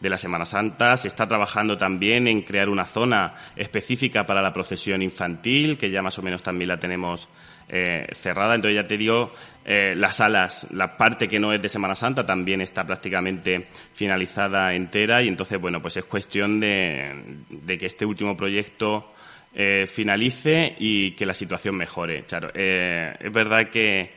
de 0.00 0.10
la 0.10 0.16
Semana 0.16 0.44
Santa. 0.46 0.96
Se 0.96 1.08
está 1.08 1.26
trabajando 1.26 1.76
también 1.76 2.26
en 2.26 2.42
crear 2.42 2.68
una 2.68 2.86
zona 2.86 3.34
específica 3.54 4.24
para 4.24 4.42
la 4.42 4.52
procesión 4.52 5.02
infantil, 5.02 5.76
que 5.76 5.90
ya 5.90 6.02
más 6.02 6.18
o 6.18 6.22
menos 6.22 6.42
también 6.42 6.68
la 6.68 6.78
tenemos 6.78 7.28
eh, 7.68 8.06
cerrada. 8.12 8.54
Entonces, 8.54 8.76
ya 8.76 8.86
te 8.86 8.96
digo, 8.96 9.32
eh, 9.66 9.94
las 9.96 10.16
salas, 10.16 10.66
la 10.72 10.94
parte 10.94 11.26
que 11.26 11.38
no 11.38 11.50
es 11.50 11.62
de 11.62 11.70
Semana 11.70 11.94
Santa 11.94 12.26
también 12.26 12.60
está 12.60 12.84
prácticamente 12.84 13.68
finalizada 13.94 14.74
entera 14.74 15.22
y 15.22 15.28
entonces, 15.28 15.58
bueno, 15.58 15.80
pues 15.80 15.96
es 15.96 16.04
cuestión 16.04 16.60
de, 16.60 17.38
que 17.66 17.86
este 17.86 18.04
último 18.04 18.36
proyecto 18.36 19.14
eh, 19.54 19.86
finalice 19.86 20.74
y 20.78 21.12
que 21.12 21.24
la 21.24 21.32
situación 21.32 21.76
mejore. 21.76 22.24
Claro, 22.24 22.50
eh, 22.52 23.14
es 23.18 23.32
verdad 23.32 23.70
que, 23.70 24.10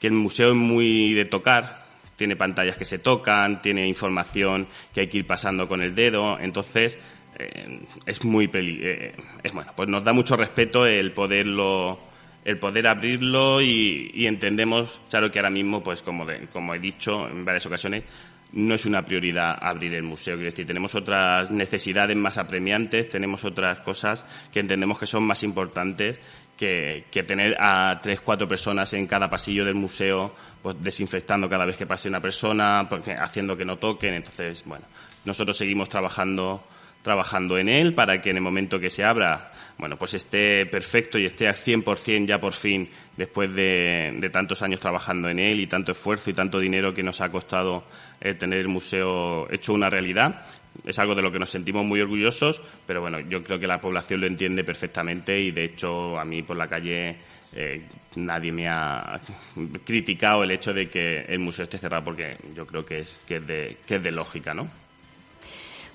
que 0.00 0.06
el 0.06 0.14
museo 0.14 0.50
es 0.50 0.56
muy 0.56 1.12
de 1.12 1.26
tocar, 1.26 1.84
tiene 2.16 2.34
pantallas 2.34 2.78
que 2.78 2.86
se 2.86 2.98
tocan, 2.98 3.60
tiene 3.60 3.86
información 3.86 4.66
que 4.94 5.00
hay 5.00 5.08
que 5.08 5.18
ir 5.18 5.26
pasando 5.26 5.68
con 5.68 5.82
el 5.82 5.94
dedo, 5.94 6.38
entonces 6.40 6.98
es 8.06 8.24
muy 8.24 8.48
peli 8.48 8.80
es 9.42 9.52
bueno, 9.52 9.70
pues 9.76 9.90
nos 9.90 10.02
da 10.02 10.14
mucho 10.14 10.38
respeto 10.38 10.86
el 10.86 11.12
poderlo 11.12 11.98
el 12.46 12.60
poder 12.60 12.86
abrirlo 12.86 13.60
y, 13.60 14.24
entendemos, 14.24 15.00
claro, 15.10 15.32
que 15.32 15.40
ahora 15.40 15.50
mismo, 15.50 15.82
pues 15.82 16.00
como, 16.00 16.24
como 16.52 16.74
he 16.74 16.78
dicho 16.78 17.28
en 17.28 17.44
varias 17.44 17.66
ocasiones, 17.66 18.04
no 18.52 18.76
es 18.76 18.86
una 18.86 19.02
prioridad 19.02 19.58
abrir 19.60 19.96
el 19.96 20.04
museo. 20.04 20.36
Quiero 20.36 20.52
decir, 20.52 20.64
tenemos 20.64 20.94
otras 20.94 21.50
necesidades 21.50 22.16
más 22.16 22.38
apremiantes, 22.38 23.08
tenemos 23.08 23.44
otras 23.44 23.80
cosas 23.80 24.24
que 24.52 24.60
entendemos 24.60 24.96
que 24.96 25.08
son 25.08 25.24
más 25.24 25.42
importantes 25.42 26.20
que, 26.56 27.04
tener 27.26 27.56
a 27.58 28.00
tres, 28.00 28.20
cuatro 28.20 28.46
personas 28.46 28.92
en 28.92 29.08
cada 29.08 29.28
pasillo 29.28 29.64
del 29.64 29.74
museo, 29.74 30.32
pues 30.62 30.76
desinfectando 30.80 31.48
cada 31.48 31.66
vez 31.66 31.76
que 31.76 31.84
pase 31.84 32.08
una 32.08 32.20
persona, 32.20 32.86
pues, 32.88 33.02
haciendo 33.08 33.56
que 33.56 33.64
no 33.64 33.76
toquen. 33.76 34.14
Entonces, 34.14 34.62
bueno, 34.64 34.84
nosotros 35.24 35.56
seguimos 35.56 35.88
trabajando 35.88 36.62
trabajando 37.06 37.56
en 37.56 37.68
él 37.68 37.94
para 37.94 38.20
que 38.20 38.30
en 38.30 38.38
el 38.38 38.42
momento 38.42 38.80
que 38.80 38.90
se 38.90 39.04
abra 39.04 39.52
bueno, 39.78 39.96
pues 39.96 40.14
esté 40.14 40.64
perfecto 40.66 41.18
y 41.18 41.26
esté 41.26 41.46
al 41.46 41.54
100% 41.54 42.26
ya 42.26 42.40
por 42.40 42.54
fin, 42.54 42.88
después 43.16 43.52
de, 43.54 44.30
tantos 44.32 44.62
años 44.62 44.80
trabajando 44.80 45.28
en 45.28 45.38
él 45.38 45.60
y 45.60 45.66
tanto 45.66 45.92
esfuerzo 45.92 46.30
y 46.30 46.34
tanto 46.34 46.58
dinero 46.58 46.94
que 46.94 47.02
nos 47.02 47.20
ha 47.20 47.28
costado 47.28 47.84
eh, 48.20 48.34
tener 48.34 48.60
el 48.60 48.68
museo 48.68 49.50
hecho 49.52 49.74
una 49.74 49.90
realidad. 49.90 50.46
Es 50.86 50.98
algo 50.98 51.14
de 51.14 51.22
lo 51.22 51.30
que 51.30 51.38
nos 51.38 51.50
sentimos 51.50 51.84
muy 51.84 52.00
orgullosos, 52.00 52.60
pero 52.86 53.00
bueno, 53.00 53.20
yo 53.20 53.42
creo 53.42 53.58
que 53.58 53.66
la 53.66 53.80
población 53.80 54.20
lo 54.20 54.26
entiende 54.26 54.64
perfectamente 54.64 55.38
y 55.38 55.50
de 55.50 55.64
hecho 55.64 56.18
a 56.18 56.24
mí 56.24 56.42
por 56.42 56.56
la 56.56 56.68
calle 56.68 57.16
eh, 57.52 57.82
nadie 58.16 58.52
me 58.52 58.68
ha 58.68 59.20
criticado 59.84 60.42
el 60.42 60.50
hecho 60.50 60.72
de 60.72 60.88
que 60.88 61.20
el 61.20 61.38
museo 61.38 61.64
esté 61.64 61.78
cerrado 61.78 62.04
porque 62.04 62.36
yo 62.54 62.66
creo 62.66 62.84
que 62.84 63.00
es, 63.00 63.20
que 63.26 63.36
es, 63.36 63.46
de, 63.46 63.76
que 63.86 63.96
es 63.96 64.02
de 64.02 64.10
lógica, 64.10 64.54
¿no? 64.54 64.68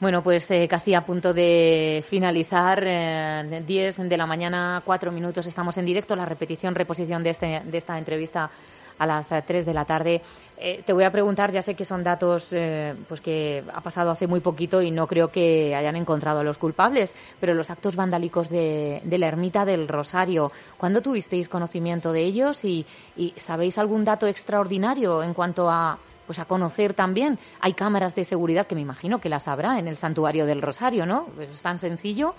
Bueno, 0.02 0.24
pues 0.24 0.50
eh, 0.50 0.68
casi 0.68 0.96
a 0.96 1.06
punto 1.06 1.32
de 1.32 2.04
finalizar, 2.10 2.84
eh, 2.84 3.64
10 3.68 3.98
de 4.10 4.18
la 4.18 4.26
mañana, 4.26 4.82
cuatro 4.84 5.12
minutos, 5.12 5.46
estamos 5.46 5.78
en 5.78 5.86
directo, 5.86 6.16
la 6.16 6.26
repetición, 6.26 6.74
reposición 6.74 7.22
de, 7.22 7.30
este, 7.30 7.62
de 7.64 7.78
esta 7.78 8.00
entrevista 8.00 8.50
a 8.98 9.06
las 9.06 9.30
3 9.30 9.48
eh, 9.48 9.64
de 9.64 9.74
la 9.76 9.86
tarde. 9.86 10.24
Eh, 10.58 10.82
te 10.84 10.92
voy 10.92 11.04
a 11.04 11.12
preguntar, 11.12 11.52
ya 11.52 11.62
sé 11.62 11.76
que 11.76 11.86
son 11.86 12.04
datos 12.04 12.48
eh, 12.52 12.96
pues 13.08 13.22
que 13.22 13.64
ha 13.72 13.82
pasado 13.82 14.10
hace 14.10 14.26
muy 14.26 14.40
poquito 14.40 14.82
y 14.82 14.90
no 14.90 15.06
creo 15.06 15.28
que 15.28 15.76
hayan 15.76 15.96
encontrado 15.96 16.40
a 16.40 16.44
los 16.44 16.58
culpables, 16.58 17.14
pero 17.40 17.54
los 17.54 17.70
actos 17.70 17.96
vandálicos 17.96 18.50
de, 18.50 19.02
de 19.04 19.18
la 19.20 19.28
ermita 19.28 19.66
del 19.66 19.88
Rosario, 19.88 20.52
¿cuándo 20.78 21.02
tuvisteis 21.02 21.48
conocimiento 21.48 22.12
de 22.12 22.24
ellos 22.24 22.66
y, 22.66 22.88
y 23.16 23.36
sabéis 23.38 23.78
algún 23.78 24.04
dato 24.04 24.26
extraordinario 24.26 25.22
en 25.22 25.36
cuanto 25.36 25.70
a 25.70 26.00
pues 26.32 26.40
a 26.40 26.46
conocer 26.46 26.94
también. 26.94 27.38
Hay 27.60 27.74
cámaras 27.74 28.16
de 28.16 28.24
seguridad 28.24 28.66
que 28.66 28.74
me 28.74 28.80
imagino 28.80 29.20
que 29.20 29.28
las 29.28 29.50
habrá 29.50 29.80
en 29.80 29.90
el 29.90 29.98
santuario 29.98 30.46
del 30.46 30.62
Rosario, 30.62 31.06
¿no? 31.06 31.26
Pues 31.36 31.50
es 31.50 31.62
tan 31.62 31.78
sencillo. 31.78 32.34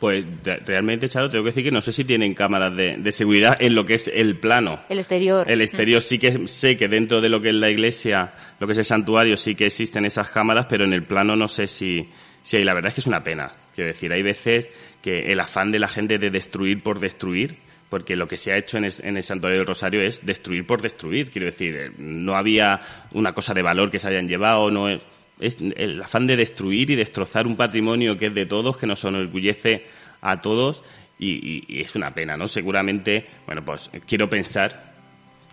Pues 0.00 0.26
realmente, 0.66 1.08
Charo, 1.08 1.30
tengo 1.30 1.44
que 1.44 1.50
decir 1.50 1.62
que 1.62 1.70
no 1.70 1.80
sé 1.80 1.92
si 1.92 2.04
tienen 2.04 2.34
cámaras 2.34 2.74
de, 2.74 3.12
seguridad 3.12 3.56
en 3.60 3.76
lo 3.76 3.86
que 3.86 3.94
es 3.94 4.08
el 4.08 4.40
plano. 4.40 4.80
El 4.88 4.98
exterior. 4.98 5.48
El 5.48 5.60
exterior 5.60 6.02
sí 6.02 6.18
que 6.18 6.48
sé 6.48 6.76
que 6.76 6.88
dentro 6.88 7.20
de 7.20 7.28
lo 7.28 7.40
que 7.40 7.50
es 7.50 7.54
la 7.54 7.70
iglesia, 7.70 8.34
lo 8.58 8.66
que 8.66 8.72
es 8.72 8.78
el 8.78 8.84
santuario, 8.84 9.36
sí 9.36 9.54
que 9.54 9.66
existen 9.66 10.04
esas 10.04 10.28
cámaras, 10.30 10.66
pero 10.68 10.84
en 10.84 10.92
el 10.92 11.04
plano 11.04 11.36
no 11.36 11.46
sé 11.46 11.68
si, 11.68 12.08
si 12.42 12.56
hay. 12.56 12.64
La 12.64 12.74
verdad 12.74 12.88
es 12.88 12.94
que 12.94 13.00
es 13.02 13.06
una 13.06 13.22
pena. 13.22 13.52
Quiero 13.72 13.92
decir, 13.92 14.12
hay 14.12 14.24
veces 14.24 14.68
que 15.00 15.20
el 15.28 15.38
afán 15.38 15.70
de 15.70 15.78
la 15.78 15.86
gente 15.86 16.18
de 16.18 16.30
destruir 16.30 16.82
por 16.82 16.98
destruir 16.98 17.58
porque 17.88 18.16
lo 18.16 18.28
que 18.28 18.36
se 18.36 18.52
ha 18.52 18.58
hecho 18.58 18.76
en 18.76 18.84
el, 18.84 19.22
Santuario 19.22 19.58
del 19.58 19.66
Rosario 19.66 20.02
es 20.02 20.24
destruir 20.24 20.66
por 20.66 20.82
destruir. 20.82 21.30
Quiero 21.30 21.46
decir, 21.46 21.74
eh, 21.74 21.90
no 21.98 22.36
había 22.36 22.80
una 23.12 23.32
cosa 23.32 23.54
de 23.54 23.62
valor 23.62 23.90
que 23.90 23.98
se 23.98 24.08
hayan 24.08 24.28
llevado, 24.28 24.70
no 24.70 24.88
es, 24.88 25.00
el 25.40 26.02
afán 26.02 26.26
de 26.26 26.36
destruir 26.36 26.90
y 26.90 26.96
destrozar 26.96 27.46
un 27.46 27.56
patrimonio 27.56 28.18
que 28.18 28.26
es 28.26 28.34
de 28.34 28.46
todos, 28.46 28.76
que 28.76 28.86
nos 28.86 29.02
enorgullece 29.04 29.86
a 30.20 30.40
todos 30.40 30.82
y, 31.18 31.80
es 31.80 31.94
una 31.94 32.12
pena, 32.12 32.36
¿no? 32.36 32.48
Seguramente, 32.48 33.24
bueno, 33.46 33.64
pues 33.64 33.90
quiero 34.06 34.28
pensar 34.28 34.92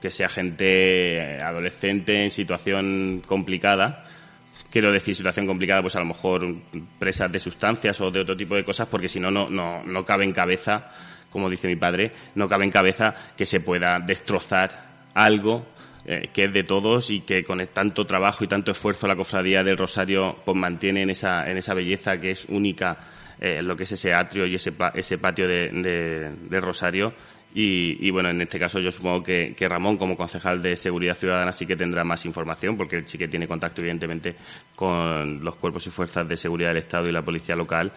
que 0.02 0.12
sea 0.12 0.28
gente 0.28 1.41
adolescente 1.41 2.24
en 2.24 2.32
situación 2.32 3.21
complicada. 3.26 4.06
Quiero 4.71 4.91
decir 4.91 5.15
situación 5.15 5.48
complicada, 5.48 5.82
pues 5.82 5.95
a 5.95 6.00
lo 6.00 6.06
mejor 6.06 6.56
presas 7.00 7.32
de 7.32 7.39
sustancias 7.39 8.02
o 8.02 8.12
de 8.12 8.21
otro 8.21 8.36
tipo 8.36 8.56
de 8.56 8.65
cosas, 8.65 8.88
porque 8.88 9.08
si 9.08 9.19
no, 9.19 9.32
no, 9.32 9.48
no 9.50 10.06
cabe 10.06 10.26
en 10.26 10.34
cabeza 10.34 10.91
como 11.36 11.50
dice 11.50 11.67
mi 11.67 11.76
padre, 11.76 12.13
no 12.36 12.48
cabe 12.48 12.63
en 12.63 12.71
cabeza 12.71 13.13
que 13.36 13.45
se 13.45 13.60
pueda 13.60 14.00
destrozar 14.00 15.10
algo 15.13 15.65
eh, 16.06 16.30
que 16.32 16.45
es 16.45 16.54
de 16.54 16.63
todos 16.63 17.12
y 17.12 17.19
que 17.21 17.43
con 17.43 17.60
tanto 17.74 18.06
trabajo 18.06 18.45
y 18.45 18.48
tanto 18.48 18.71
esfuerzo 18.71 19.06
la 19.06 19.17
cofradía 19.17 19.62
del 19.62 19.78
Rosario 19.78 20.38
pues 20.45 20.56
mantiene 20.56 21.02
en 21.02 21.10
esa, 21.10 21.43
en 21.43 21.58
esa 21.58 21.74
belleza 21.74 22.21
que 22.21 22.30
es 22.30 22.45
única 22.45 22.98
eh, 23.41 23.62
lo 23.62 23.76
que 23.76 23.84
es 23.84 23.91
ese 23.91 24.13
atrio 24.13 24.45
y 24.45 24.56
ese, 24.56 24.71
ese 24.93 25.17
patio 25.17 25.45
de, 25.45 26.62
Rosario. 26.62 27.12
Y, 27.54 28.10
bueno, 28.12 28.30
en 28.30 28.41
este 28.41 28.60
caso 28.60 28.80
yo 28.80 28.91
supongo 28.91 29.24
que, 29.24 29.54
que, 29.56 29.67
Ramón, 29.67 29.98
como 29.98 30.17
concejal 30.17 30.62
de 30.62 30.76
Seguridad 30.76 31.15
Ciudadana, 31.15 31.54
sí 31.54 31.65
que 31.65 31.78
tendrá 31.78 32.04
más 32.04 32.26
información, 32.26 32.76
porque 32.76 32.98
él 32.98 33.08
sí 33.08 33.17
que 33.17 33.30
tiene 33.30 33.48
contacto, 33.48 33.80
evidentemente, 33.80 34.36
con 34.76 35.41
los 35.41 35.56
cuerpos 35.56 35.88
y 35.88 35.89
fuerzas 35.89 36.28
de 36.28 36.36
seguridad 36.36 36.69
del 36.69 36.80
Estado 36.80 37.08
y 37.08 37.13
la 37.13 37.21
policía 37.21 37.56
local 37.56 37.93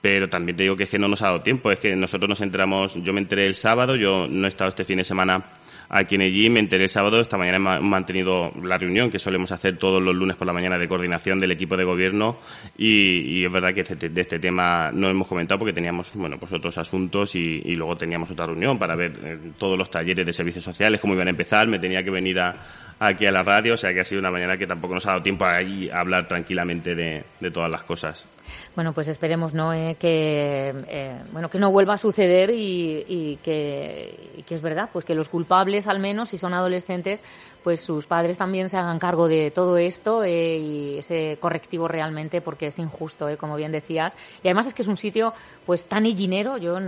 pero 0.00 0.28
también 0.28 0.56
te 0.56 0.62
digo 0.62 0.76
que 0.76 0.84
es 0.84 0.90
que 0.90 0.98
no 0.98 1.08
nos 1.08 1.20
ha 1.22 1.26
dado 1.26 1.42
tiempo, 1.42 1.70
es 1.70 1.78
que 1.78 1.94
nosotros 1.94 2.28
nos 2.28 2.40
enteramos, 2.40 2.94
yo 2.94 3.12
me 3.12 3.20
enteré 3.20 3.46
el 3.46 3.54
sábado, 3.54 3.96
yo 3.96 4.26
no 4.28 4.46
he 4.46 4.48
estado 4.48 4.70
este 4.70 4.84
fin 4.84 4.96
de 4.96 5.04
semana 5.04 5.44
aquí 5.90 6.14
en 6.14 6.22
allí, 6.22 6.48
me 6.48 6.60
enteré 6.60 6.84
el 6.84 6.88
sábado, 6.88 7.20
esta 7.20 7.36
mañana 7.36 7.56
hemos 7.56 7.82
mantenido 7.82 8.52
la 8.62 8.78
reunión 8.78 9.10
que 9.10 9.18
solemos 9.18 9.52
hacer 9.52 9.76
todos 9.76 10.00
los 10.00 10.14
lunes 10.14 10.36
por 10.36 10.46
la 10.46 10.52
mañana 10.52 10.78
de 10.78 10.88
coordinación 10.88 11.38
del 11.38 11.50
equipo 11.50 11.76
de 11.76 11.84
gobierno 11.84 12.38
y, 12.78 13.44
es 13.44 13.52
verdad 13.52 13.74
que 13.74 13.80
este, 13.80 14.08
de 14.08 14.20
este 14.20 14.38
tema 14.38 14.90
no 14.92 15.08
hemos 15.08 15.26
comentado 15.26 15.58
porque 15.58 15.72
teníamos, 15.72 16.10
bueno, 16.14 16.38
pues 16.38 16.52
otros 16.52 16.78
asuntos 16.78 17.34
y, 17.34 17.60
luego 17.74 17.96
teníamos 17.96 18.30
otra 18.30 18.46
reunión 18.46 18.78
para 18.78 18.94
ver 18.94 19.12
eh, 19.22 19.38
todos 19.58 19.76
los 19.76 19.90
talleres 19.90 20.24
de 20.24 20.32
servicios 20.32 20.64
sociales, 20.64 21.00
cómo 21.00 21.14
iban 21.14 21.28
a 21.28 21.30
empezar, 21.30 21.66
me 21.66 21.78
tenía 21.78 22.02
que 22.02 22.10
venir 22.10 22.38
a, 22.38 22.54
aquí 23.00 23.26
a 23.26 23.32
la 23.32 23.42
radio, 23.42 23.74
o 23.74 23.76
sea 23.76 23.92
que 23.94 24.00
ha 24.00 24.04
sido 24.04 24.20
una 24.20 24.30
mañana 24.30 24.58
que 24.58 24.66
tampoco 24.66 24.94
nos 24.94 25.06
ha 25.06 25.10
dado 25.10 25.22
tiempo 25.22 25.46
a, 25.46 25.56
hablar 25.98 26.28
tranquilamente 26.28 26.94
de, 26.94 27.24
todas 27.50 27.70
las 27.70 27.82
cosas. 27.82 28.26
Bueno, 28.74 28.92
pues 28.92 29.08
esperemos 29.08 29.54
no 29.54 29.72
eh, 29.72 29.96
que 29.98 30.72
eh, 30.88 31.16
bueno 31.32 31.48
que 31.48 31.58
no 31.58 31.70
vuelva 31.70 31.94
a 31.94 31.98
suceder 31.98 32.50
y, 32.52 33.38
que, 33.42 34.32
y 34.36 34.42
que 34.42 34.54
es 34.54 34.60
verdad, 34.60 34.90
pues 34.92 35.04
que 35.04 35.14
los 35.14 35.28
culpables 35.28 35.86
al 35.86 35.98
menos 35.98 36.28
si 36.28 36.38
son 36.38 36.52
adolescentes 36.52 37.22
pues 37.62 37.80
sus 37.80 38.06
padres 38.06 38.38
también 38.38 38.68
se 38.68 38.76
hagan 38.76 38.98
cargo 38.98 39.28
de 39.28 39.50
todo 39.50 39.76
esto 39.76 40.24
eh, 40.24 40.58
y 40.58 40.98
ese 40.98 41.38
correctivo 41.40 41.88
realmente 41.88 42.40
porque 42.40 42.68
es 42.68 42.78
injusto, 42.78 43.28
eh, 43.28 43.36
como 43.36 43.56
bien 43.56 43.72
decías. 43.72 44.16
Y 44.42 44.48
además 44.48 44.66
es 44.66 44.74
que 44.74 44.82
es 44.82 44.88
un 44.88 44.96
sitio 44.96 45.32
pues 45.66 45.84
tan 45.86 46.06
hellinero, 46.06 46.56
yo 46.56 46.78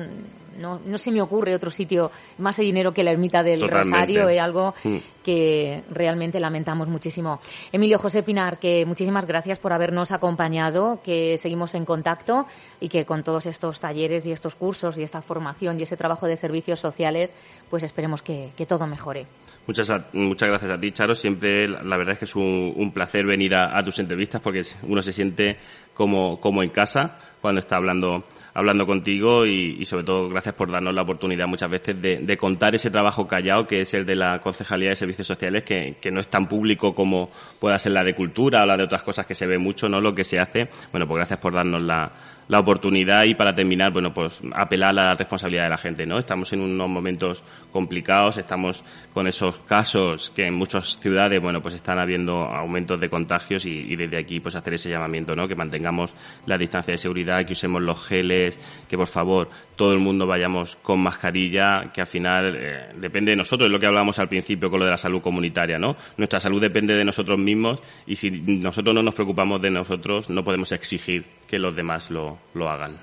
no, 0.58 0.80
no 0.84 0.98
se 0.98 1.10
me 1.10 1.20
ocurre 1.22 1.54
otro 1.54 1.70
sitio 1.70 2.10
más 2.38 2.58
hellinero 2.58 2.92
que 2.92 3.02
la 3.02 3.10
ermita 3.10 3.42
del 3.42 3.68
Rosario, 3.68 4.28
es 4.28 4.36
eh, 4.36 4.40
algo 4.40 4.74
mm. 4.84 4.96
que 5.24 5.82
realmente 5.90 6.40
lamentamos 6.40 6.88
muchísimo. 6.88 7.40
Emilio 7.72 7.98
José 7.98 8.22
Pinar, 8.22 8.58
que 8.58 8.84
muchísimas 8.86 9.26
gracias 9.26 9.58
por 9.58 9.72
habernos 9.72 10.10
acompañado, 10.12 11.00
que 11.04 11.38
seguimos 11.38 11.74
en 11.74 11.84
contacto 11.84 12.46
y 12.80 12.88
que 12.88 13.04
con 13.04 13.22
todos 13.22 13.46
estos 13.46 13.80
talleres 13.80 14.26
y 14.26 14.32
estos 14.32 14.54
cursos 14.54 14.98
y 14.98 15.02
esta 15.02 15.22
formación 15.22 15.78
y 15.78 15.84
ese 15.84 15.96
trabajo 15.96 16.26
de 16.26 16.36
servicios 16.36 16.80
sociales, 16.80 17.34
pues 17.70 17.82
esperemos 17.82 18.22
que 18.22 18.52
todo 18.66 18.86
mejore. 18.86 19.26
Muchas, 19.66 19.92
muchas 20.12 20.48
gracias 20.48 20.72
a 20.72 20.80
ti, 20.80 20.90
Charo. 20.90 21.14
Siempre, 21.14 21.68
la 21.68 21.96
verdad 21.96 22.14
es 22.14 22.18
que 22.18 22.24
es 22.24 22.34
un, 22.34 22.90
placer 22.92 23.24
venir 23.24 23.54
a, 23.54 23.82
tus 23.84 23.98
entrevistas 24.00 24.40
porque 24.40 24.62
uno 24.82 25.02
se 25.02 25.12
siente 25.12 25.56
como, 25.94 26.40
como 26.40 26.62
en 26.64 26.70
casa 26.70 27.18
cuando 27.40 27.60
está 27.60 27.76
hablando 27.76 28.24
hablando 28.54 28.86
contigo 28.86 29.46
y, 29.46 29.84
sobre 29.86 30.04
todo 30.04 30.28
gracias 30.28 30.54
por 30.54 30.70
darnos 30.70 30.94
la 30.94 31.02
oportunidad 31.02 31.46
muchas 31.46 31.70
veces 31.70 32.00
de, 32.00 32.36
contar 32.36 32.74
ese 32.74 32.90
trabajo 32.90 33.26
callado 33.26 33.66
que 33.66 33.82
es 33.82 33.94
el 33.94 34.04
de 34.04 34.16
la 34.16 34.40
Concejalía 34.40 34.90
de 34.90 34.96
Servicios 34.96 35.26
Sociales 35.26 35.64
que, 35.64 35.96
que, 36.00 36.10
no 36.10 36.20
es 36.20 36.28
tan 36.28 36.48
público 36.48 36.94
como 36.94 37.30
pueda 37.60 37.78
ser 37.78 37.92
la 37.92 38.04
de 38.04 38.14
cultura 38.14 38.62
o 38.62 38.66
la 38.66 38.76
de 38.76 38.84
otras 38.84 39.02
cosas 39.02 39.26
que 39.26 39.34
se 39.34 39.46
ve 39.46 39.58
mucho, 39.58 39.88
¿no? 39.88 40.00
Lo 40.00 40.14
que 40.14 40.24
se 40.24 40.38
hace. 40.38 40.68
Bueno, 40.90 41.06
pues 41.06 41.16
gracias 41.16 41.38
por 41.38 41.52
darnos 41.54 41.82
la, 41.82 42.10
la 42.52 42.60
oportunidad 42.60 43.24
y 43.24 43.34
para 43.34 43.54
terminar, 43.54 43.94
bueno, 43.94 44.12
pues 44.12 44.38
apelar 44.52 44.90
a 44.90 45.04
la 45.04 45.14
responsabilidad 45.14 45.62
de 45.64 45.70
la 45.70 45.78
gente, 45.78 46.04
¿no? 46.04 46.18
Estamos 46.18 46.52
en 46.52 46.60
unos 46.60 46.86
momentos 46.86 47.42
complicados, 47.72 48.36
estamos 48.36 48.84
con 49.14 49.26
esos 49.26 49.56
casos 49.60 50.28
que 50.36 50.48
en 50.48 50.52
muchas 50.52 50.98
ciudades, 50.98 51.40
bueno, 51.40 51.62
pues 51.62 51.72
están 51.72 51.98
habiendo 51.98 52.44
aumentos 52.44 53.00
de 53.00 53.08
contagios 53.08 53.64
y, 53.64 53.96
desde 53.96 54.18
aquí, 54.18 54.38
pues 54.38 54.54
hacer 54.54 54.74
ese 54.74 54.90
llamamiento, 54.90 55.34
¿no? 55.34 55.48
Que 55.48 55.54
mantengamos 55.54 56.14
la 56.44 56.58
distancia 56.58 56.92
de 56.92 56.98
seguridad, 56.98 57.42
que 57.46 57.54
usemos 57.54 57.80
los 57.80 58.04
geles, 58.04 58.58
que 58.86 58.98
por 58.98 59.08
favor 59.08 59.48
todo 59.74 59.94
el 59.94 60.00
mundo 60.00 60.26
vayamos 60.26 60.76
con 60.76 61.00
mascarilla, 61.00 61.90
que 61.90 62.02
al 62.02 62.06
final 62.06 62.54
eh, 62.54 62.92
depende 62.98 63.30
de 63.30 63.36
nosotros, 63.36 63.68
es 63.68 63.72
lo 63.72 63.80
que 63.80 63.86
hablábamos 63.86 64.18
al 64.18 64.28
principio 64.28 64.68
con 64.70 64.78
lo 64.78 64.84
de 64.84 64.90
la 64.90 64.98
salud 64.98 65.22
comunitaria, 65.22 65.78
¿no? 65.78 65.96
Nuestra 66.18 66.38
salud 66.38 66.60
depende 66.60 66.94
de 66.94 67.04
nosotros 67.06 67.38
mismos 67.38 67.80
y 68.06 68.16
si 68.16 68.30
nosotros 68.30 68.94
no 68.94 69.02
nos 69.02 69.14
preocupamos 69.14 69.62
de 69.62 69.70
nosotros, 69.70 70.28
no 70.28 70.44
podemos 70.44 70.70
exigir 70.72 71.24
que 71.48 71.58
los 71.58 71.74
demás 71.74 72.10
lo, 72.10 72.38
lo 72.54 72.68
hagan. 72.68 72.98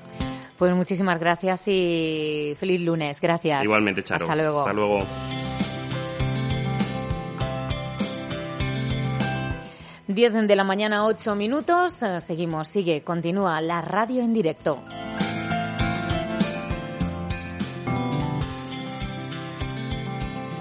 Pues 0.58 0.76
muchísimas 0.76 1.20
gracias 1.20 1.68
y 1.68 2.54
feliz 2.60 2.82
lunes. 2.82 3.22
Gracias. 3.22 3.64
Igualmente, 3.64 4.04
Charo. 4.04 4.26
Hasta 4.26 4.36
luego. 4.36 4.60
Hasta 4.60 4.74
luego. 4.74 5.06
Diez 10.08 10.34
de 10.34 10.56
la 10.56 10.64
mañana, 10.64 11.06
ocho 11.06 11.36
minutos. 11.36 11.94
Seguimos, 12.20 12.68
sigue, 12.68 13.04
continúa 13.04 13.62
la 13.62 13.82
radio 13.82 14.24
en 14.24 14.34
directo. 14.34 14.84